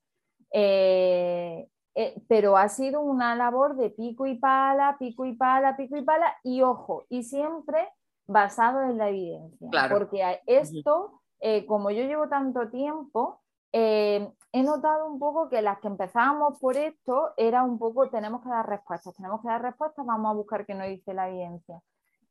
Eh, 0.51 1.69
eh, 1.93 2.21
pero 2.27 2.57
ha 2.57 2.69
sido 2.69 3.01
una 3.01 3.35
labor 3.35 3.75
de 3.75 3.89
pico 3.89 4.25
y 4.25 4.35
pala, 4.35 4.97
pico 4.97 5.25
y 5.25 5.33
pala, 5.33 5.75
pico 5.75 5.97
y 5.97 6.03
pala, 6.03 6.35
y 6.43 6.61
ojo, 6.61 7.05
y 7.09 7.23
siempre 7.23 7.89
basado 8.27 8.83
en 8.83 8.97
la 8.97 9.09
evidencia. 9.09 9.69
Porque 9.89 10.41
esto, 10.45 11.21
eh, 11.39 11.65
como 11.65 11.91
yo 11.91 12.03
llevo 12.03 12.29
tanto 12.29 12.69
tiempo, 12.69 13.41
eh, 13.73 14.29
he 14.53 14.63
notado 14.63 15.07
un 15.07 15.19
poco 15.19 15.49
que 15.49 15.61
las 15.61 15.79
que 15.79 15.87
empezábamos 15.87 16.59
por 16.59 16.77
esto 16.77 17.31
era 17.35 17.63
un 17.63 17.77
poco, 17.77 18.09
tenemos 18.09 18.41
que 18.41 18.49
dar 18.49 18.67
respuestas, 18.67 19.15
tenemos 19.15 19.41
que 19.41 19.47
dar 19.47 19.61
respuestas, 19.61 20.05
vamos 20.05 20.31
a 20.31 20.35
buscar 20.35 20.65
qué 20.65 20.73
nos 20.73 20.87
dice 20.87 21.13
la 21.13 21.29
evidencia. 21.29 21.81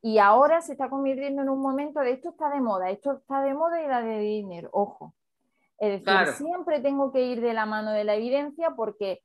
Y 0.03 0.19
ahora 0.19 0.63
se 0.63 0.73
está 0.73 0.89
convirtiendo 0.89 1.43
en 1.43 1.51
un 1.51 1.61
momento 1.61 2.01
de 2.01 2.13
esto 2.13 2.31
está 2.31 2.49
de 2.49 2.61
moda, 2.61 2.89
esto 2.89 3.13
está 3.13 3.43
de 3.43 3.53
moda 3.53 3.83
y 3.83 3.87
la 3.87 4.01
de 4.01 4.19
dinero, 4.19 4.71
ojo. 4.73 5.15
Es 5.79 6.05
decir, 6.05 6.35
siempre 6.35 6.81
tengo 6.81 7.11
que 7.13 7.23
ir 7.23 7.41
de 7.41 7.55
la 7.55 7.65
mano 7.67 7.91
de 7.91 8.05
la 8.05 8.15
evidencia 8.15 8.75
porque 8.77 9.23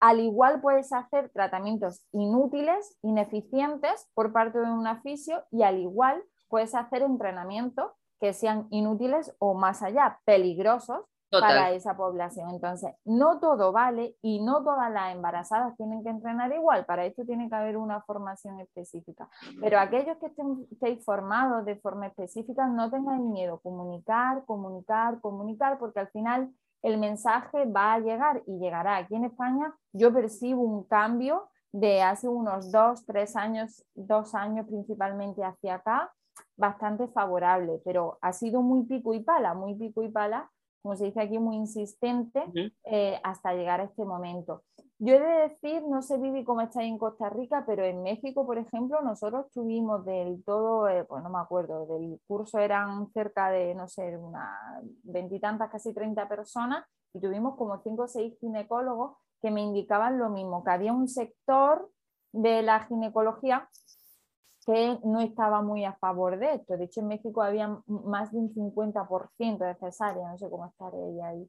al 0.00 0.20
igual 0.20 0.60
puedes 0.60 0.92
hacer 0.92 1.30
tratamientos 1.30 2.04
inútiles, 2.12 2.96
ineficientes 3.02 4.08
por 4.14 4.32
parte 4.32 4.58
de 4.58 4.70
un 4.70 4.86
oficio 4.86 5.44
y 5.50 5.62
al 5.62 5.78
igual 5.78 6.22
puedes 6.48 6.74
hacer 6.74 7.02
entrenamientos 7.02 7.92
que 8.20 8.32
sean 8.32 8.66
inútiles 8.70 9.34
o 9.38 9.54
más 9.54 9.82
allá, 9.82 10.20
peligrosos 10.24 11.04
para 11.30 11.72
esa 11.72 11.96
población. 11.96 12.50
Entonces, 12.50 12.94
no 13.04 13.40
todo 13.40 13.72
vale 13.72 14.16
y 14.22 14.40
no 14.40 14.62
todas 14.62 14.90
las 14.90 15.14
embarazadas 15.14 15.76
tienen 15.76 16.02
que 16.02 16.10
entrenar 16.10 16.52
igual. 16.52 16.86
Para 16.86 17.04
esto 17.04 17.24
tiene 17.24 17.48
que 17.48 17.54
haber 17.54 17.76
una 17.76 18.00
formación 18.02 18.60
específica. 18.60 19.28
Pero 19.60 19.78
aquellos 19.78 20.16
que 20.18 20.26
estén, 20.26 20.66
estéis 20.70 21.04
formados 21.04 21.64
de 21.64 21.76
forma 21.76 22.06
específica, 22.06 22.66
no 22.68 22.90
tengáis 22.90 23.20
miedo. 23.20 23.60
Comunicar, 23.60 24.44
comunicar, 24.46 25.20
comunicar, 25.20 25.78
porque 25.78 26.00
al 26.00 26.08
final 26.08 26.50
el 26.86 26.98
mensaje 26.98 27.64
va 27.64 27.94
a 27.94 27.98
llegar 27.98 28.44
y 28.46 28.58
llegará. 28.58 28.98
Aquí 28.98 29.16
en 29.16 29.24
España 29.24 29.74
yo 29.92 30.14
percibo 30.14 30.62
un 30.62 30.84
cambio 30.84 31.48
de 31.72 32.00
hace 32.00 32.28
unos 32.28 32.70
dos, 32.70 33.04
tres 33.04 33.34
años, 33.34 33.84
dos 33.94 34.36
años 34.36 34.66
principalmente 34.68 35.42
hacia 35.42 35.74
acá, 35.74 36.12
bastante 36.56 37.08
favorable, 37.08 37.80
pero 37.84 38.18
ha 38.22 38.32
sido 38.32 38.62
muy 38.62 38.84
pico 38.84 39.14
y 39.14 39.20
pala, 39.20 39.52
muy 39.52 39.74
pico 39.74 40.04
y 40.04 40.10
pala, 40.10 40.48
como 40.80 40.94
se 40.94 41.06
dice 41.06 41.20
aquí, 41.20 41.40
muy 41.40 41.56
insistente 41.56 42.44
eh, 42.84 43.18
hasta 43.24 43.52
llegar 43.52 43.80
a 43.80 43.84
este 43.84 44.04
momento. 44.04 44.62
Yo 44.98 45.14
he 45.14 45.20
de 45.20 45.42
decir, 45.48 45.82
no 45.86 46.00
sé 46.00 46.16
Vivi 46.16 46.42
cómo 46.42 46.62
está 46.62 46.82
en 46.82 46.96
Costa 46.96 47.28
Rica, 47.28 47.64
pero 47.66 47.84
en 47.84 48.02
México, 48.02 48.46
por 48.46 48.56
ejemplo, 48.56 49.02
nosotros 49.02 49.50
tuvimos 49.52 50.06
del 50.06 50.42
todo, 50.42 50.88
eh, 50.88 51.04
pues 51.04 51.22
no 51.22 51.28
me 51.28 51.38
acuerdo, 51.38 51.84
del 51.86 52.18
curso 52.26 52.58
eran 52.58 53.06
cerca 53.12 53.50
de, 53.50 53.74
no 53.74 53.88
sé, 53.88 54.16
unas 54.16 54.58
veintitantas, 55.02 55.70
casi 55.70 55.92
treinta 55.92 56.26
personas, 56.26 56.86
y 57.12 57.20
tuvimos 57.20 57.56
como 57.56 57.78
cinco 57.82 58.04
o 58.04 58.08
seis 58.08 58.38
ginecólogos 58.40 59.18
que 59.42 59.50
me 59.50 59.60
indicaban 59.60 60.18
lo 60.18 60.30
mismo, 60.30 60.64
que 60.64 60.70
había 60.70 60.94
un 60.94 61.08
sector 61.08 61.90
de 62.32 62.62
la 62.62 62.80
ginecología 62.86 63.68
que 64.64 64.98
no 65.04 65.20
estaba 65.20 65.60
muy 65.60 65.84
a 65.84 65.94
favor 65.94 66.38
de 66.38 66.54
esto. 66.54 66.76
De 66.76 66.84
hecho, 66.84 67.00
en 67.00 67.08
México 67.08 67.42
había 67.42 67.80
más 67.86 68.32
de 68.32 68.38
un 68.38 68.54
50% 68.54 69.58
de 69.58 69.74
cesárea, 69.74 70.30
no 70.30 70.38
sé 70.38 70.48
cómo 70.48 70.66
estaré 70.66 71.22
ahí 71.22 71.48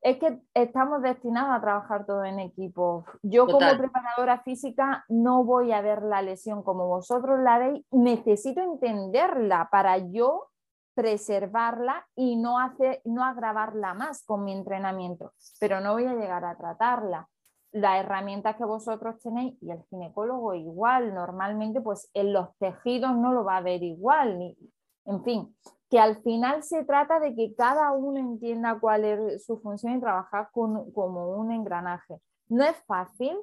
es 0.00 0.18
que 0.18 0.40
estamos 0.54 1.02
destinados 1.02 1.56
a 1.56 1.60
trabajar 1.60 2.06
todo 2.06 2.24
en 2.24 2.38
equipo. 2.38 3.04
Yo 3.22 3.46
como 3.46 3.66
preparadora 3.76 4.40
física 4.42 5.04
no 5.08 5.44
voy 5.44 5.72
a 5.72 5.80
ver 5.80 6.02
la 6.02 6.22
lesión 6.22 6.62
como 6.62 6.86
vosotros 6.86 7.40
la 7.40 7.58
veis, 7.58 7.84
necesito 7.90 8.60
entenderla 8.60 9.68
para 9.70 9.98
yo 9.98 10.50
preservarla 10.94 12.06
y 12.16 12.36
no, 12.36 12.58
hacer, 12.58 13.00
no 13.04 13.24
agravarla 13.24 13.94
más 13.94 14.24
con 14.24 14.44
mi 14.44 14.52
entrenamiento, 14.52 15.32
pero 15.60 15.80
no 15.80 15.92
voy 15.92 16.06
a 16.06 16.14
llegar 16.14 16.44
a 16.44 16.56
tratarla. 16.56 17.28
La 17.70 18.00
herramienta 18.00 18.56
que 18.56 18.64
vosotros 18.64 19.20
tenéis 19.20 19.62
y 19.62 19.70
el 19.70 19.84
ginecólogo 19.90 20.54
igual, 20.54 21.14
normalmente 21.14 21.80
pues 21.80 22.10
en 22.14 22.32
los 22.32 22.48
tejidos 22.58 23.14
no 23.16 23.32
lo 23.32 23.44
va 23.44 23.58
a 23.58 23.62
ver 23.62 23.82
igual, 23.82 24.38
ni, 24.38 24.56
en 25.04 25.22
fin, 25.22 25.56
que 25.90 25.98
al 25.98 26.22
final 26.22 26.62
se 26.62 26.84
trata 26.84 27.18
de 27.18 27.34
que 27.34 27.54
cada 27.54 27.92
uno 27.92 28.18
entienda 28.18 28.78
cuál 28.78 29.04
es 29.04 29.44
su 29.44 29.58
función 29.58 29.96
y 29.96 30.00
trabajar 30.00 30.50
como 30.52 31.36
un 31.36 31.50
engranaje. 31.50 32.20
No 32.48 32.64
es 32.64 32.76
fácil, 32.86 33.36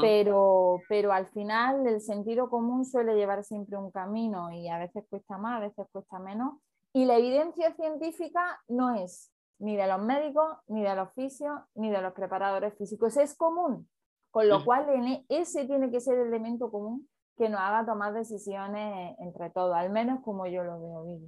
pero, 0.00 0.80
pero 0.88 1.12
al 1.12 1.26
final 1.28 1.86
el 1.86 2.00
sentido 2.00 2.48
común 2.48 2.84
suele 2.84 3.14
llevar 3.14 3.44
siempre 3.44 3.76
un 3.76 3.90
camino 3.90 4.52
y 4.52 4.68
a 4.68 4.78
veces 4.78 5.04
cuesta 5.08 5.38
más, 5.38 5.56
a 5.58 5.60
veces 5.60 5.86
cuesta 5.92 6.18
menos. 6.18 6.54
Y 6.92 7.04
la 7.04 7.18
evidencia 7.18 7.72
científica 7.74 8.60
no 8.68 8.94
es 8.94 9.32
ni 9.58 9.76
de 9.76 9.86
los 9.86 10.00
médicos, 10.00 10.56
ni 10.66 10.82
de 10.82 10.94
los 10.96 11.12
fisios, 11.12 11.60
ni 11.74 11.90
de 11.90 12.02
los 12.02 12.12
preparadores 12.14 12.76
físicos, 12.76 13.16
es 13.16 13.36
común. 13.36 13.88
Con 14.32 14.48
lo 14.48 14.64
cual 14.64 14.86
ese 15.28 15.66
tiene 15.66 15.90
que 15.90 16.00
ser 16.00 16.18
el 16.18 16.28
elemento 16.28 16.70
común 16.70 17.06
que 17.36 17.48
nos 17.48 17.60
haga 17.60 17.86
tomar 17.86 18.12
decisiones 18.12 19.16
entre 19.18 19.50
todos, 19.50 19.74
al 19.74 19.90
menos 19.90 20.20
como 20.24 20.46
yo 20.46 20.62
lo 20.62 20.80
veo. 20.80 21.18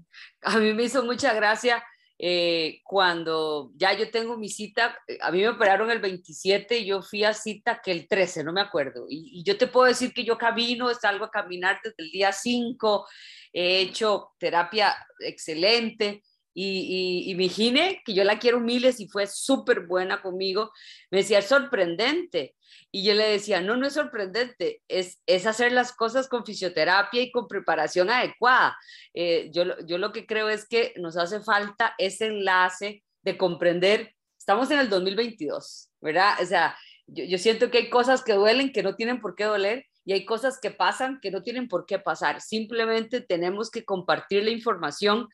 A 0.42 0.58
mí 0.58 0.74
me 0.74 0.84
hizo 0.84 1.04
mucha 1.04 1.32
gracia 1.34 1.82
eh, 2.18 2.80
cuando 2.84 3.72
ya 3.74 3.92
yo 3.92 4.10
tengo 4.10 4.36
mi 4.36 4.48
cita, 4.48 4.96
eh, 5.08 5.18
a 5.20 5.32
mí 5.32 5.40
me 5.40 5.48
operaron 5.48 5.90
el 5.90 5.98
27 5.98 6.78
y 6.78 6.86
yo 6.86 7.02
fui 7.02 7.24
a 7.24 7.34
cita 7.34 7.80
que 7.82 7.90
el 7.90 8.06
13, 8.06 8.44
no 8.44 8.52
me 8.52 8.60
acuerdo. 8.60 9.06
Y, 9.08 9.40
y 9.40 9.44
yo 9.44 9.58
te 9.58 9.66
puedo 9.66 9.86
decir 9.86 10.12
que 10.12 10.24
yo 10.24 10.38
camino, 10.38 10.92
salgo 10.94 11.24
a 11.24 11.30
caminar 11.30 11.80
desde 11.82 11.96
el 11.98 12.10
día 12.10 12.32
5, 12.32 13.06
he 13.52 13.80
hecho 13.80 14.32
terapia 14.38 14.94
excelente. 15.20 16.22
Y, 16.54 17.26
y, 17.26 17.42
y, 17.42 17.74
que 18.04 18.14
yo 18.14 18.22
la 18.22 18.38
quiero 18.38 18.60
miles 18.60 19.00
y 19.00 19.08
fue 19.08 19.26
súper 19.26 19.86
buena 19.86 20.22
conmigo, 20.22 20.70
me 21.10 21.18
decía, 21.18 21.40
es 21.40 21.46
sorprendente. 21.46 22.54
Y 22.92 23.04
yo 23.04 23.14
le 23.14 23.28
decía, 23.28 23.60
no, 23.60 23.76
no 23.76 23.86
es 23.86 23.94
sorprendente, 23.94 24.82
es, 24.86 25.20
es 25.26 25.46
hacer 25.46 25.72
las 25.72 25.92
cosas 25.92 26.28
con 26.28 26.46
fisioterapia 26.46 27.22
y 27.22 27.32
con 27.32 27.48
preparación 27.48 28.08
adecuada. 28.08 28.76
Eh, 29.14 29.50
yo, 29.52 29.64
yo 29.84 29.98
lo 29.98 30.12
que 30.12 30.26
creo 30.26 30.48
es 30.48 30.66
que 30.66 30.92
nos 30.96 31.16
hace 31.16 31.40
falta 31.40 31.94
ese 31.98 32.26
enlace 32.26 33.02
de 33.22 33.36
comprender, 33.36 34.14
estamos 34.38 34.70
en 34.70 34.78
el 34.78 34.88
2022, 34.88 35.90
¿verdad? 36.00 36.34
O 36.40 36.46
sea, 36.46 36.78
yo, 37.06 37.24
yo 37.24 37.38
siento 37.38 37.70
que 37.70 37.78
hay 37.78 37.90
cosas 37.90 38.22
que 38.22 38.34
duelen 38.34 38.72
que 38.72 38.82
no 38.82 38.94
tienen 38.94 39.20
por 39.20 39.34
qué 39.34 39.44
doler 39.44 39.86
y 40.04 40.12
hay 40.12 40.24
cosas 40.24 40.58
que 40.60 40.70
pasan 40.70 41.18
que 41.20 41.30
no 41.30 41.42
tienen 41.42 41.68
por 41.68 41.86
qué 41.86 41.98
pasar. 41.98 42.40
Simplemente 42.40 43.20
tenemos 43.20 43.70
que 43.70 43.84
compartir 43.84 44.44
la 44.44 44.50
información 44.50 45.28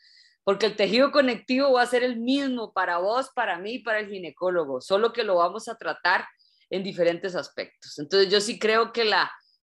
porque 0.44 0.66
el 0.66 0.76
tejido 0.76 1.12
conectivo 1.12 1.72
va 1.72 1.83
a 1.83 1.87
ser 1.87 2.03
el 2.03 2.18
mismo 2.18 2.72
para 2.72 2.98
vos, 2.98 3.31
para 3.35 3.59
mí, 3.59 3.79
para 3.79 4.00
el 4.00 4.09
ginecólogo, 4.09 4.81
solo 4.81 5.12
que 5.12 5.24
lo 5.24 5.37
vamos 5.37 5.68
a 5.68 5.76
tratar 5.76 6.24
en 6.70 6.83
diferentes 6.83 7.35
aspectos. 7.35 7.98
Entonces 7.98 8.31
yo 8.33 8.40
sí 8.40 8.59
creo 8.59 8.92
que 8.92 9.05
la, 9.05 9.31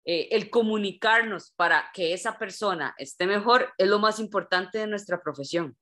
eh, 0.05 0.29
el 0.31 0.49
comunicarnos 0.49 1.51
para 1.55 1.85
que 1.93 2.13
esa 2.13 2.37
persona 2.37 2.95
esté 2.97 3.27
mejor 3.27 3.69
es 3.77 3.87
lo 3.87 3.99
más 3.99 4.19
importante 4.19 4.79
de 4.79 4.87
nuestra 4.87 5.21
profesión. 5.21 5.77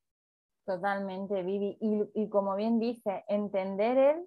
Totalmente, 0.65 1.43
Vivi. 1.43 1.77
Y, 1.79 2.23
y 2.23 2.29
como 2.29 2.55
bien 2.55 2.79
dice, 2.79 3.23
entender 3.27 3.97
el 3.97 4.25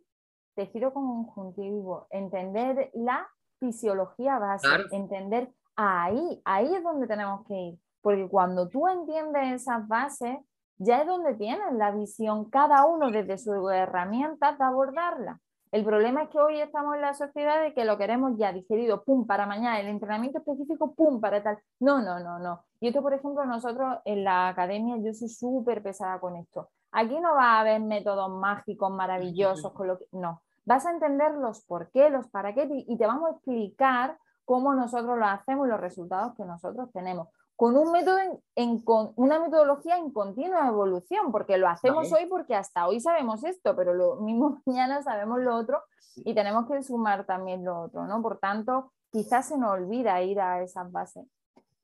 tejido 0.54 0.92
conjuntivo, 0.92 2.06
entender 2.10 2.90
la 2.94 3.28
fisiología 3.58 4.38
base, 4.38 4.68
entender 4.90 5.50
ahí, 5.76 6.40
ahí 6.44 6.74
es 6.74 6.82
donde 6.82 7.06
tenemos 7.06 7.46
que 7.46 7.54
ir. 7.54 7.78
Porque 8.06 8.28
cuando 8.28 8.68
tú 8.68 8.86
entiendes 8.86 9.62
esas 9.62 9.88
bases, 9.88 10.38
ya 10.78 11.00
es 11.00 11.08
donde 11.08 11.34
tienes 11.34 11.72
la 11.72 11.90
visión, 11.90 12.48
cada 12.50 12.86
uno 12.86 13.10
desde 13.10 13.36
su 13.36 13.68
herramienta 13.68 14.52
de 14.52 14.62
abordarla. 14.62 15.40
El 15.72 15.84
problema 15.84 16.22
es 16.22 16.28
que 16.28 16.38
hoy 16.38 16.60
estamos 16.60 16.94
en 16.94 17.00
la 17.00 17.14
sociedad 17.14 17.60
de 17.60 17.74
que 17.74 17.84
lo 17.84 17.98
queremos 17.98 18.38
ya 18.38 18.52
digerido, 18.52 19.02
pum, 19.02 19.26
para 19.26 19.44
mañana, 19.44 19.80
el 19.80 19.88
entrenamiento 19.88 20.38
específico, 20.38 20.94
pum, 20.94 21.20
para 21.20 21.42
tal. 21.42 21.58
No, 21.80 22.00
no, 22.00 22.20
no, 22.20 22.38
no. 22.38 22.62
Y 22.78 22.86
esto, 22.86 23.02
por 23.02 23.12
ejemplo, 23.12 23.44
nosotros 23.44 23.98
en 24.04 24.22
la 24.22 24.50
academia, 24.50 24.98
yo 24.98 25.12
soy 25.12 25.28
súper 25.28 25.82
pesada 25.82 26.20
con 26.20 26.36
esto. 26.36 26.68
Aquí 26.92 27.18
no 27.18 27.34
va 27.34 27.54
a 27.54 27.60
haber 27.62 27.80
métodos 27.80 28.30
mágicos 28.30 28.92
maravillosos 28.92 29.72
con 29.72 29.88
lo 29.88 29.98
que... 29.98 30.06
No, 30.12 30.42
vas 30.64 30.86
a 30.86 30.92
entender 30.92 31.32
los 31.32 31.60
por 31.62 31.90
qué, 31.90 32.08
los 32.08 32.28
para 32.28 32.54
qué 32.54 32.68
y 32.70 32.96
te 32.96 33.04
vamos 33.04 33.30
a 33.30 33.32
explicar 33.32 34.16
cómo 34.44 34.74
nosotros 34.74 35.18
lo 35.18 35.26
hacemos 35.26 35.66
y 35.66 35.70
los 35.70 35.80
resultados 35.80 36.36
que 36.36 36.44
nosotros 36.44 36.88
tenemos 36.92 37.30
con 37.56 37.74
un 37.76 37.90
método 37.90 38.18
en, 38.54 38.84
una 39.16 39.40
metodología 39.40 39.96
en 39.96 40.10
continua 40.10 40.68
evolución, 40.68 41.32
porque 41.32 41.56
lo 41.56 41.68
hacemos 41.68 42.12
hoy 42.12 42.26
porque 42.26 42.54
hasta 42.54 42.86
hoy 42.86 43.00
sabemos 43.00 43.42
esto, 43.44 43.74
pero 43.74 43.94
lo 43.94 44.16
mismo 44.16 44.62
mañana 44.66 45.02
sabemos 45.02 45.40
lo 45.40 45.56
otro 45.56 45.82
y 46.16 46.34
tenemos 46.34 46.70
que 46.70 46.82
sumar 46.82 47.24
también 47.24 47.64
lo 47.64 47.80
otro, 47.80 48.06
¿no? 48.06 48.22
Por 48.22 48.38
tanto, 48.38 48.92
quizás 49.10 49.48
se 49.48 49.58
nos 49.58 49.70
olvida 49.70 50.22
ir 50.22 50.38
a 50.38 50.62
esas 50.62 50.92
bases. 50.92 51.24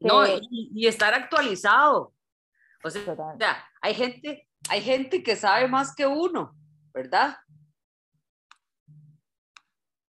No, 0.01 0.25
y, 0.27 0.87
estar 0.87 1.15
actualizado. 1.15 2.13
O 2.85 2.91
sea, 2.91 3.65
hay 3.81 3.95
gente, 3.95 4.49
hay 4.69 4.83
gente 4.83 5.23
que 5.23 5.37
sabe 5.37 5.69
más 5.69 5.95
que 5.95 6.07
uno, 6.07 6.55
¿verdad? 6.93 7.37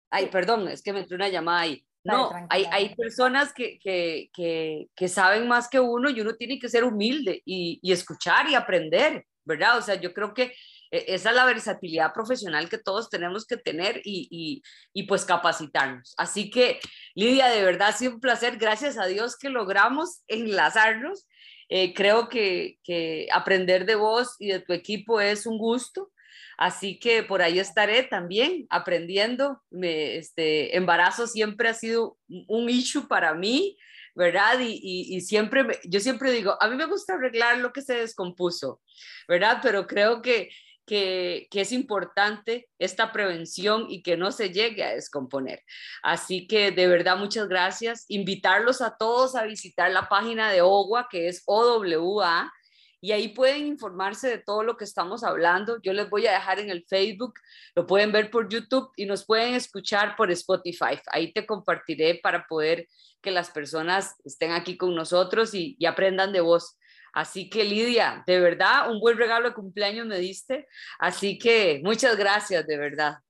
Ay, 0.10 0.28
perdón, 0.28 0.68
es 0.68 0.82
que 0.82 0.92
me 0.92 1.02
entró 1.02 1.16
una 1.16 1.30
llamada 1.30 1.60
ahí. 1.60 1.85
No, 2.06 2.32
hay, 2.50 2.66
hay, 2.72 2.96
personas 2.96 3.52
que, 3.52 3.80
que, 3.80 4.30
que, 4.32 4.88
que, 4.96 5.08
saben 5.08 5.48
más 5.48 5.68
que 5.68 5.80
uno 5.80 6.10
y 6.10 6.22
uno 6.22 6.36
tiene 6.36 6.60
que 6.60 6.70
ser 6.70 6.84
humilde 6.84 7.42
y, 7.46 7.80
y, 7.82 7.92
escuchar 7.92 8.48
y 8.48 8.54
aprender, 8.54 9.26
¿verdad? 9.44 9.80
O 9.80 9.82
sea, 9.82 9.96
yo 9.96 10.14
creo 10.14 10.34
que 10.36 10.54
e, 10.92 11.06
esa 11.16 11.32
es 11.32 11.36
la 11.36 11.46
versatilidad 11.46 12.14
profesional 12.14 12.70
que 12.70 12.78
todos 12.78 13.10
tenemos 13.10 13.48
que 13.48 13.58
tener 13.58 14.02
y, 14.04 14.28
y, 14.30 14.62
y 14.94 15.08
pues 15.08 15.26
capacitarnos. 15.26 16.14
Así 16.16 16.52
que, 16.52 16.80
Lidia, 17.16 17.48
de 17.48 17.64
verdad 17.64 17.90
ha 17.90 17.94
sido 17.94 18.14
un 18.14 18.20
placer. 18.20 18.58
Gracias 18.58 19.00
a 19.00 19.08
Dios 19.08 19.36
que 19.36 19.50
logramos 19.50 20.22
enlazarnos. 20.28 21.28
Eh, 21.70 21.96
creo 21.96 22.30
que, 22.30 22.78
que 22.84 23.28
aprender 23.34 23.88
de 23.88 23.96
vos 23.96 24.36
y 24.38 24.50
de 24.50 24.60
tu 24.60 24.74
equipo 24.74 25.20
es 25.20 25.48
un 25.48 25.58
gusto. 25.58 26.12
Así 26.58 27.00
que 27.00 27.24
por 27.24 27.42
ahí 27.42 27.60
estaré 27.60 28.04
también 28.04 28.66
aprendiendo. 28.70 29.62
Me, 29.70 30.18
este, 30.18 30.76
embarazo 30.76 31.28
siempre 31.28 31.70
ha 31.70 31.74
sido 31.74 32.18
un 32.28 32.70
issue 32.70 33.08
para 33.08 33.34
mí, 33.34 33.78
¿verdad? 34.16 34.60
Y, 34.62 35.20
siempre, 35.22 35.66
yo 35.84 36.00
siempre 36.00 36.32
digo, 36.32 36.56
a 36.60 36.68
mí 36.70 36.76
me 36.76 36.86
gusta 36.86 37.16
arreglar 37.16 37.58
lo 37.58 37.74
que 37.74 37.82
se 37.82 37.96
descompuso, 37.96 38.82
¿verdad? 39.28 39.60
Pero 39.62 39.86
creo 39.88 40.22
que, 40.22 40.50
que, 40.86 41.48
que, 41.52 41.62
es 41.62 41.74
importante 41.74 42.70
esta 42.80 43.12
prevención 43.12 43.88
y 43.90 44.02
que 44.02 44.16
no 44.16 44.32
se 44.32 44.52
llegue 44.52 44.84
a 44.84 44.96
descomponer. 44.96 45.64
Así 46.02 46.48
que 46.48 46.72
de 46.72 46.88
verdad 46.88 47.18
muchas 47.18 47.50
gracias. 47.50 48.06
Invitarlos 48.08 48.82
a 48.82 48.96
todos 48.98 49.36
a 49.36 49.44
visitar 49.44 49.92
la 49.92 50.08
página 50.08 50.50
de 50.50 50.62
OWA, 50.62 51.08
que 51.12 51.28
es 51.28 51.44
OWA, 51.46 52.52
y 53.02 53.12
ahí 53.12 53.30
pueden 53.30 53.68
informarse 53.68 54.28
de 54.30 54.38
todo 54.38 54.64
lo 54.64 54.78
que 54.78 54.84
estamos 54.84 55.24
hablando. 55.24 55.80
Yo 55.82 55.94
les 55.94 56.10
voy 56.10 56.28
a 56.28 56.34
dejar 56.34 56.60
en 56.60 56.70
el 56.70 56.86
Facebook, 56.88 57.34
lo 57.76 57.86
pueden 57.86 58.12
ver 58.12 58.32
por 58.32 58.50
YouTube 58.50 58.92
y 58.96 59.06
nos 59.06 59.26
pueden 59.26 59.54
escuchar 59.54 60.16
por 60.16 60.32
Spotify. 60.32 61.00
Ahí 61.12 61.32
te 61.34 61.46
compartiré 61.46 62.20
para 62.22 62.48
poder 62.48 62.88
que 63.22 63.32
las 63.32 63.50
personas 63.52 64.16
estén 64.24 64.52
aquí 64.52 64.78
con 64.78 64.96
nosotros 64.96 65.54
y, 65.54 65.78
aprendan 65.86 66.32
de 66.32 66.42
vos. 66.42 66.78
Así 67.14 67.50
que 67.50 67.64
Lidia, 67.64 68.24
de 68.28 68.40
verdad, 68.40 68.92
un 68.92 69.00
buen 69.00 69.18
regalo 69.18 69.50
de 69.50 69.56
cumpleaños 69.56 70.06
me 70.06 70.20
diste. 70.20 70.68
Así 71.00 71.38
que 71.38 71.82
muchas 71.84 72.18
gracias, 72.18 72.66
de 72.68 72.78
verdad 72.78 73.25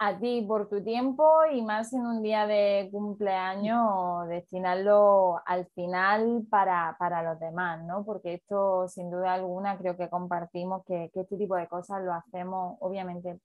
a 0.00 0.18
ti 0.18 0.44
por 0.46 0.68
tu 0.68 0.82
tiempo 0.82 1.44
y 1.50 1.62
más 1.62 1.92
en 1.92 2.06
un 2.06 2.22
día 2.22 2.46
de 2.46 2.88
cumpleaños, 2.92 4.28
destinarlo 4.28 5.40
al 5.44 5.66
final 5.74 6.46
para, 6.48 7.22
los 7.24 7.40
demás, 7.40 7.84
¿no? 7.84 8.04
Porque 8.04 8.34
esto, 8.34 8.88
sin 8.88 9.10
duda 9.10 9.34
alguna, 9.34 9.76
creo 9.76 9.96
que 9.96 10.08
compartimos 10.08 10.84
que, 10.86 11.10
este 11.12 11.36
tipo 11.36 11.56
de 11.56 11.66
cosas 11.66 12.02
lo 12.04 12.12
hacemos, 12.12 12.76
obviamente, 12.80 13.40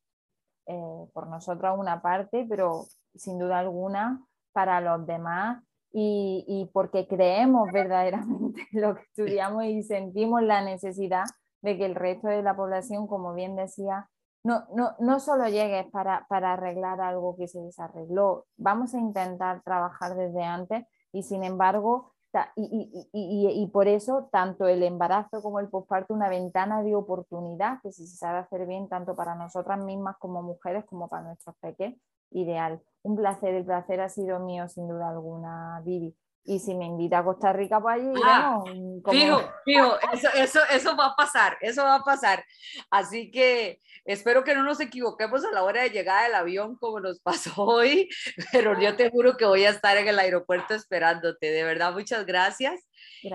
eh, 0.68 1.08
por 1.14 1.28
nosotros 1.28 1.76
una 1.78 2.02
parte, 2.02 2.46
pero 2.48 2.86
sin 3.16 3.40
duda 3.40 3.60
alguna 3.60 4.24
para 4.54 4.80
los 4.80 5.06
demás 5.08 5.64
y, 5.92 6.46
y 6.48 6.66
porque 6.72 7.08
creemos 7.08 7.72
verdaderamente 7.72 8.62
lo 8.74 8.96
que 8.96 9.02
estudiamos 9.02 9.66
y 9.66 9.84
sentimos 9.84 10.44
la 10.44 10.64
necesidad 10.64 11.26
de 11.62 11.78
que 11.78 11.86
el 11.86 11.96
resto 11.96 12.28
de 12.28 12.44
la 12.44 12.56
población, 12.56 13.08
como 13.08 13.34
bien 13.34 13.56
decía, 13.56 14.10
no, 14.44 14.66
no, 14.76 14.96
no 15.00 15.20
solo 15.20 15.48
llegues 15.48 15.86
para, 15.92 16.26
para 16.28 16.54
arreglar 16.54 17.00
algo 17.02 17.36
que 17.38 17.48
se 17.48 17.60
desarregló, 17.62 18.46
vamos 18.58 18.94
a 18.94 19.00
intentar 19.00 19.62
trabajar 19.64 20.16
desde 20.16 20.44
antes 20.44 20.86
y 21.12 21.24
sin 21.24 21.44
embargo, 21.44 22.14
y, 22.56 23.08
y, 23.14 23.48
y, 23.48 23.64
y, 23.64 23.68
por 23.68 23.88
eso 23.88 24.28
tanto 24.32 24.68
el 24.68 24.82
embarazo 24.82 25.42
como 25.44 25.60
el 25.60 25.70
posparto 25.70 26.16
una 26.16 26.30
ventana 26.30 26.82
de 26.82 26.96
oportunidad 26.96 27.80
que 27.84 27.92
si 27.92 28.08
se 28.08 28.18
sabe 28.18 28.40
hacer 28.40 28.66
bien 28.66 28.90
tanto 28.90 29.16
para 29.16 29.36
nosotras 29.36 29.80
mismas 29.84 30.18
como 30.18 30.42
mujeres 30.42 30.84
como 30.86 31.08
para 31.08 31.26
nuestros 31.26 31.56
peques, 31.58 31.96
ideal. 32.32 32.82
Un 33.04 33.18
placer, 33.18 33.54
el 33.54 33.66
placer 33.66 34.02
ha 34.02 34.10
sido 34.10 34.40
mío 34.40 34.68
sin 34.68 34.88
duda 34.88 35.10
alguna, 35.10 35.80
Vivi. 35.86 36.16
Y 36.46 36.60
si 36.60 36.76
me 36.76 36.86
invita 36.86 37.20
a 37.20 37.24
Costa 37.24 37.54
Rica, 37.54 37.80
pues 37.80 37.96
allí 37.96 38.12
ah, 38.26 38.62
Fijo, 39.10 39.42
fijo, 39.66 39.98
eso, 40.12 40.28
eso, 40.36 40.60
eso 40.72 40.98
va 40.98 41.08
a 41.08 41.16
pasar, 41.16 41.58
eso 41.62 41.84
va 41.84 41.96
a 41.96 42.04
pasar. 42.04 42.44
Así 42.90 43.32
que 43.32 43.80
espero 44.04 44.44
que 44.44 44.54
no 44.54 44.64
nos 44.64 44.82
equivoquemos 44.82 45.46
a 45.46 45.52
la 45.52 45.64
hora 45.64 45.84
de 45.84 45.92
llegada 45.92 46.24
del 46.24 46.36
avión 46.36 46.76
como 46.76 47.00
nos 47.00 47.22
pasó 47.22 47.54
hoy, 47.58 48.10
pero 48.52 48.78
yo 48.80 48.96
te 48.98 49.10
juro 49.10 49.38
que 49.38 49.46
voy 49.46 49.64
a 49.64 49.70
estar 49.70 49.96
en 49.96 50.08
el 50.08 50.20
aeropuerto 50.20 50.74
esperándote. 50.74 51.50
De 51.50 51.64
verdad, 51.64 51.94
muchas 51.94 52.26
gracias. 52.26 52.82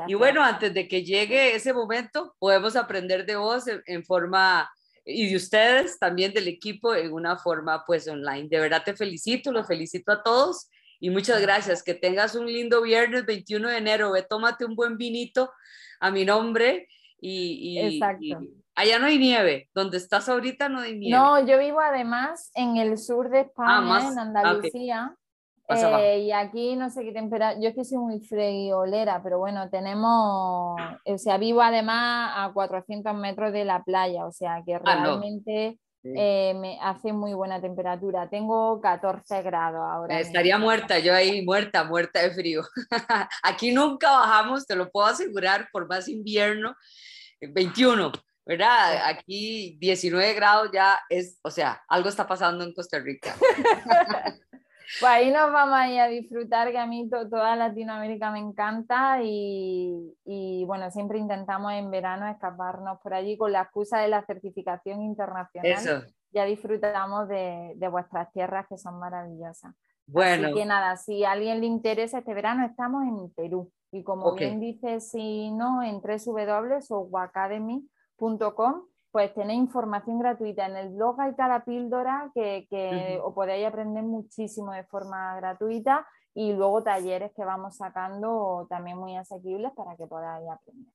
Y 0.07 0.13
bueno, 0.13 0.45
antes 0.45 0.75
de 0.75 0.87
que 0.87 1.03
llegue 1.03 1.55
ese 1.55 1.73
momento, 1.73 2.35
podemos 2.39 2.77
aprender 2.77 3.25
de 3.25 3.37
vos 3.37 3.65
en, 3.87 4.05
forma 4.05 4.71
y 5.03 5.31
de 5.31 5.37
ustedes 5.37 5.99
también 5.99 6.35
del 6.35 6.47
equipo 6.47 6.95
en 6.95 7.11
una 7.11 7.39
forma 7.39 7.85
pues 7.87 8.07
online. 8.07 8.49
De 8.51 8.61
verdad 8.61 8.83
te 8.85 8.95
felicito, 8.95 9.51
los 9.51 9.67
felicito 9.67 10.13
a 10.13 10.23
todos 10.23 10.69
y 11.01 11.11
muchas 11.11 11.41
gracias. 11.41 11.83
Que 11.83 11.95
tengas 11.95 12.35
un 12.35 12.47
lindo 12.47 12.83
viernes 12.83 13.27
21 13.27 13.69
de 13.69 13.77
enero. 13.79 14.13
Ve, 14.13 14.23
tómate 14.23 14.65
un 14.65 14.75
buen 14.75 14.97
vinito 14.97 15.51
a 16.01 16.11
mi 16.11 16.25
nombre 16.25 16.89
y, 17.21 17.79
Exacto. 17.79 18.41
allá 18.75 18.99
no 18.99 19.07
hay 19.07 19.19
nieve. 19.19 19.69
Donde 19.75 19.97
estás 19.97 20.29
ahorita 20.29 20.69
no 20.69 20.81
hay 20.81 20.99
nieve. 20.99 21.17
No, 21.17 21.45
yo 21.47 21.59
vivo 21.59 21.81
además 21.81 22.51
en 22.55 22.77
el 22.77 22.99
sur 22.99 23.31
de 23.31 23.41
España, 23.41 24.09
en 24.11 24.19
ah, 24.19 24.23
Andalucía. 24.23 25.17
Eh, 25.71 26.21
y 26.21 26.33
aquí 26.33 26.77
no 26.77 26.89
sé 26.89 27.05
qué 27.05 27.13
temperatura, 27.13 27.61
yo 27.61 27.69
es 27.69 27.75
que 27.75 27.85
soy 27.85 27.99
muy 27.99 28.21
friolera, 28.21 29.23
pero 29.23 29.39
bueno, 29.39 29.69
tenemos, 29.69 30.81
o 31.05 31.19
sea, 31.19 31.37
vivo 31.37 31.61
además 31.61 32.33
a 32.37 32.51
400 32.55 33.15
metros 33.15 33.53
de 33.53 33.67
la 33.67 33.85
playa, 33.85 34.25
o 34.25 34.33
sea 34.33 34.63
que 34.65 34.77
ah, 34.77 35.21
eh, 36.17 36.55
me 36.55 36.79
hace 36.81 37.13
muy 37.13 37.35
buena 37.35 37.61
temperatura. 37.61 38.29
Tengo 38.29 38.81
14 38.81 39.43
grados 39.43 39.81
ahora. 39.81 40.21
Estaría 40.21 40.59
muerta, 40.59 40.99
yo 40.99 41.15
ahí 41.15 41.45
muerta, 41.45 41.85
muerta 41.85 42.23
de 42.23 42.31
frío. 42.33 42.63
Aquí 43.43 43.73
nunca 43.73 44.11
bajamos, 44.11 44.67
te 44.67 44.77
lo 44.77 44.91
puedo 44.91 45.07
asegurar, 45.07 45.69
por 45.73 45.89
más 45.89 46.09
invierno. 46.09 46.75
21, 47.41 48.13
¿verdad? 48.45 49.07
Aquí 49.07 49.77
19 49.81 50.35
grados 50.35 50.71
ya 50.73 51.01
es, 51.09 51.39
o 51.43 51.51
sea, 51.51 51.83
algo 51.89 52.09
está 52.09 52.27
pasando 52.27 52.65
en 52.65 52.73
Costa 52.73 52.99
Rica. 52.99 53.35
Pues 55.01 55.13
ahí 55.13 55.31
nos 55.31 55.53
vamos 55.53 55.77
a 55.77 55.91
ir 55.91 56.01
a 56.01 56.09
disfrutar, 56.09 56.71
que 56.71 56.79
a 56.79 56.87
mí 56.87 57.11
toda 57.11 57.55
Latinoamérica 57.57 58.31
me 58.31 58.39
encanta 58.39 59.21
y, 59.23 60.17
y, 60.25 60.65
bueno, 60.65 60.91
siempre 60.91 61.19
intentamos 61.19 61.73
en 61.73 61.91
verano 61.91 62.27
escaparnos 62.27 62.99
por 63.01 63.13
allí 63.13 63.37
con 63.37 63.53
la 63.53 63.61
excusa 63.63 64.01
de 64.01 64.09
la 64.09 64.25
certificación 64.25 65.03
internacional. 65.03 65.71
Eso. 65.71 66.01
Ya 66.31 66.45
disfrutamos 66.45 67.29
de, 67.29 67.75
de 67.77 67.89
vuestras 67.89 68.33
tierras 68.33 68.67
que 68.67 68.79
son 68.79 68.99
maravillosas. 68.99 69.75
Bueno. 70.07 70.49
Así 70.49 70.57
que 70.57 70.65
nada, 70.65 70.97
si 70.97 71.23
a 71.25 71.33
alguien 71.33 71.61
le 71.61 71.67
interesa, 71.67 72.19
este 72.19 72.33
verano 72.33 72.65
estamos 72.65 73.03
en 73.05 73.31
Perú. 73.35 73.71
Y 73.93 74.03
como 74.03 74.35
bien 74.35 74.59
dice, 74.59 75.01
si 75.01 75.51
no, 75.51 75.83
en 75.83 76.01
www.academy.com 76.01 78.83
pues 79.11 79.33
tenéis 79.35 79.61
información 79.61 80.19
gratuita. 80.19 80.67
En 80.67 80.77
el 80.77 80.91
blog 80.91 81.21
hay 81.21 81.35
cada 81.35 81.65
píldora 81.65 82.31
que, 82.35 82.67
que 82.71 83.19
os 83.23 83.35
podéis 83.35 83.67
aprender 83.67 84.03
muchísimo 84.03 84.73
de 84.73 84.85
forma 84.85 85.37
gratuita 85.37 86.07
y 86.35 86.53
luego 86.53 86.83
talleres 86.83 87.33
que 87.35 87.45
vamos 87.45 87.77
sacando 87.77 88.67
también 88.69 88.97
muy 88.99 89.17
asequibles 89.17 89.73
para 89.75 89.97
que 89.97 90.07
podáis 90.07 90.49
aprender. 90.49 90.93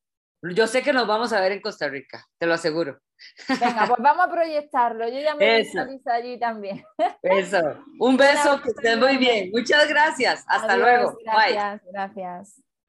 Yo 0.55 0.68
sé 0.68 0.84
que 0.84 0.91
nos 0.91 1.07
vamos 1.07 1.32
a 1.32 1.39
ver 1.39 1.53
en 1.53 1.61
Costa 1.61 1.88
Rica, 1.88 2.26
te 2.38 2.45
lo 2.45 2.53
aseguro. 2.53 2.99
Venga, 3.47 3.86
pues 3.88 4.01
vamos 4.01 4.26
a 4.26 4.30
proyectarlo. 4.30 5.07
Yo 5.07 5.20
ya 5.22 5.36
me 5.36 5.59
visualizo 5.59 6.09
allí 6.09 6.38
también. 6.38 6.84
Eso. 7.22 7.61
Un 7.97 8.18
beso, 8.18 8.61
que 8.61 8.70
estés 8.70 8.97
muy 8.97 9.16
bien. 9.16 9.51
Muchas 9.53 9.88
gracias. 9.88 10.43
Hasta 10.47 10.76
luego. 10.76 11.18
Gracias, 11.24 11.82
gracias. 11.89 12.64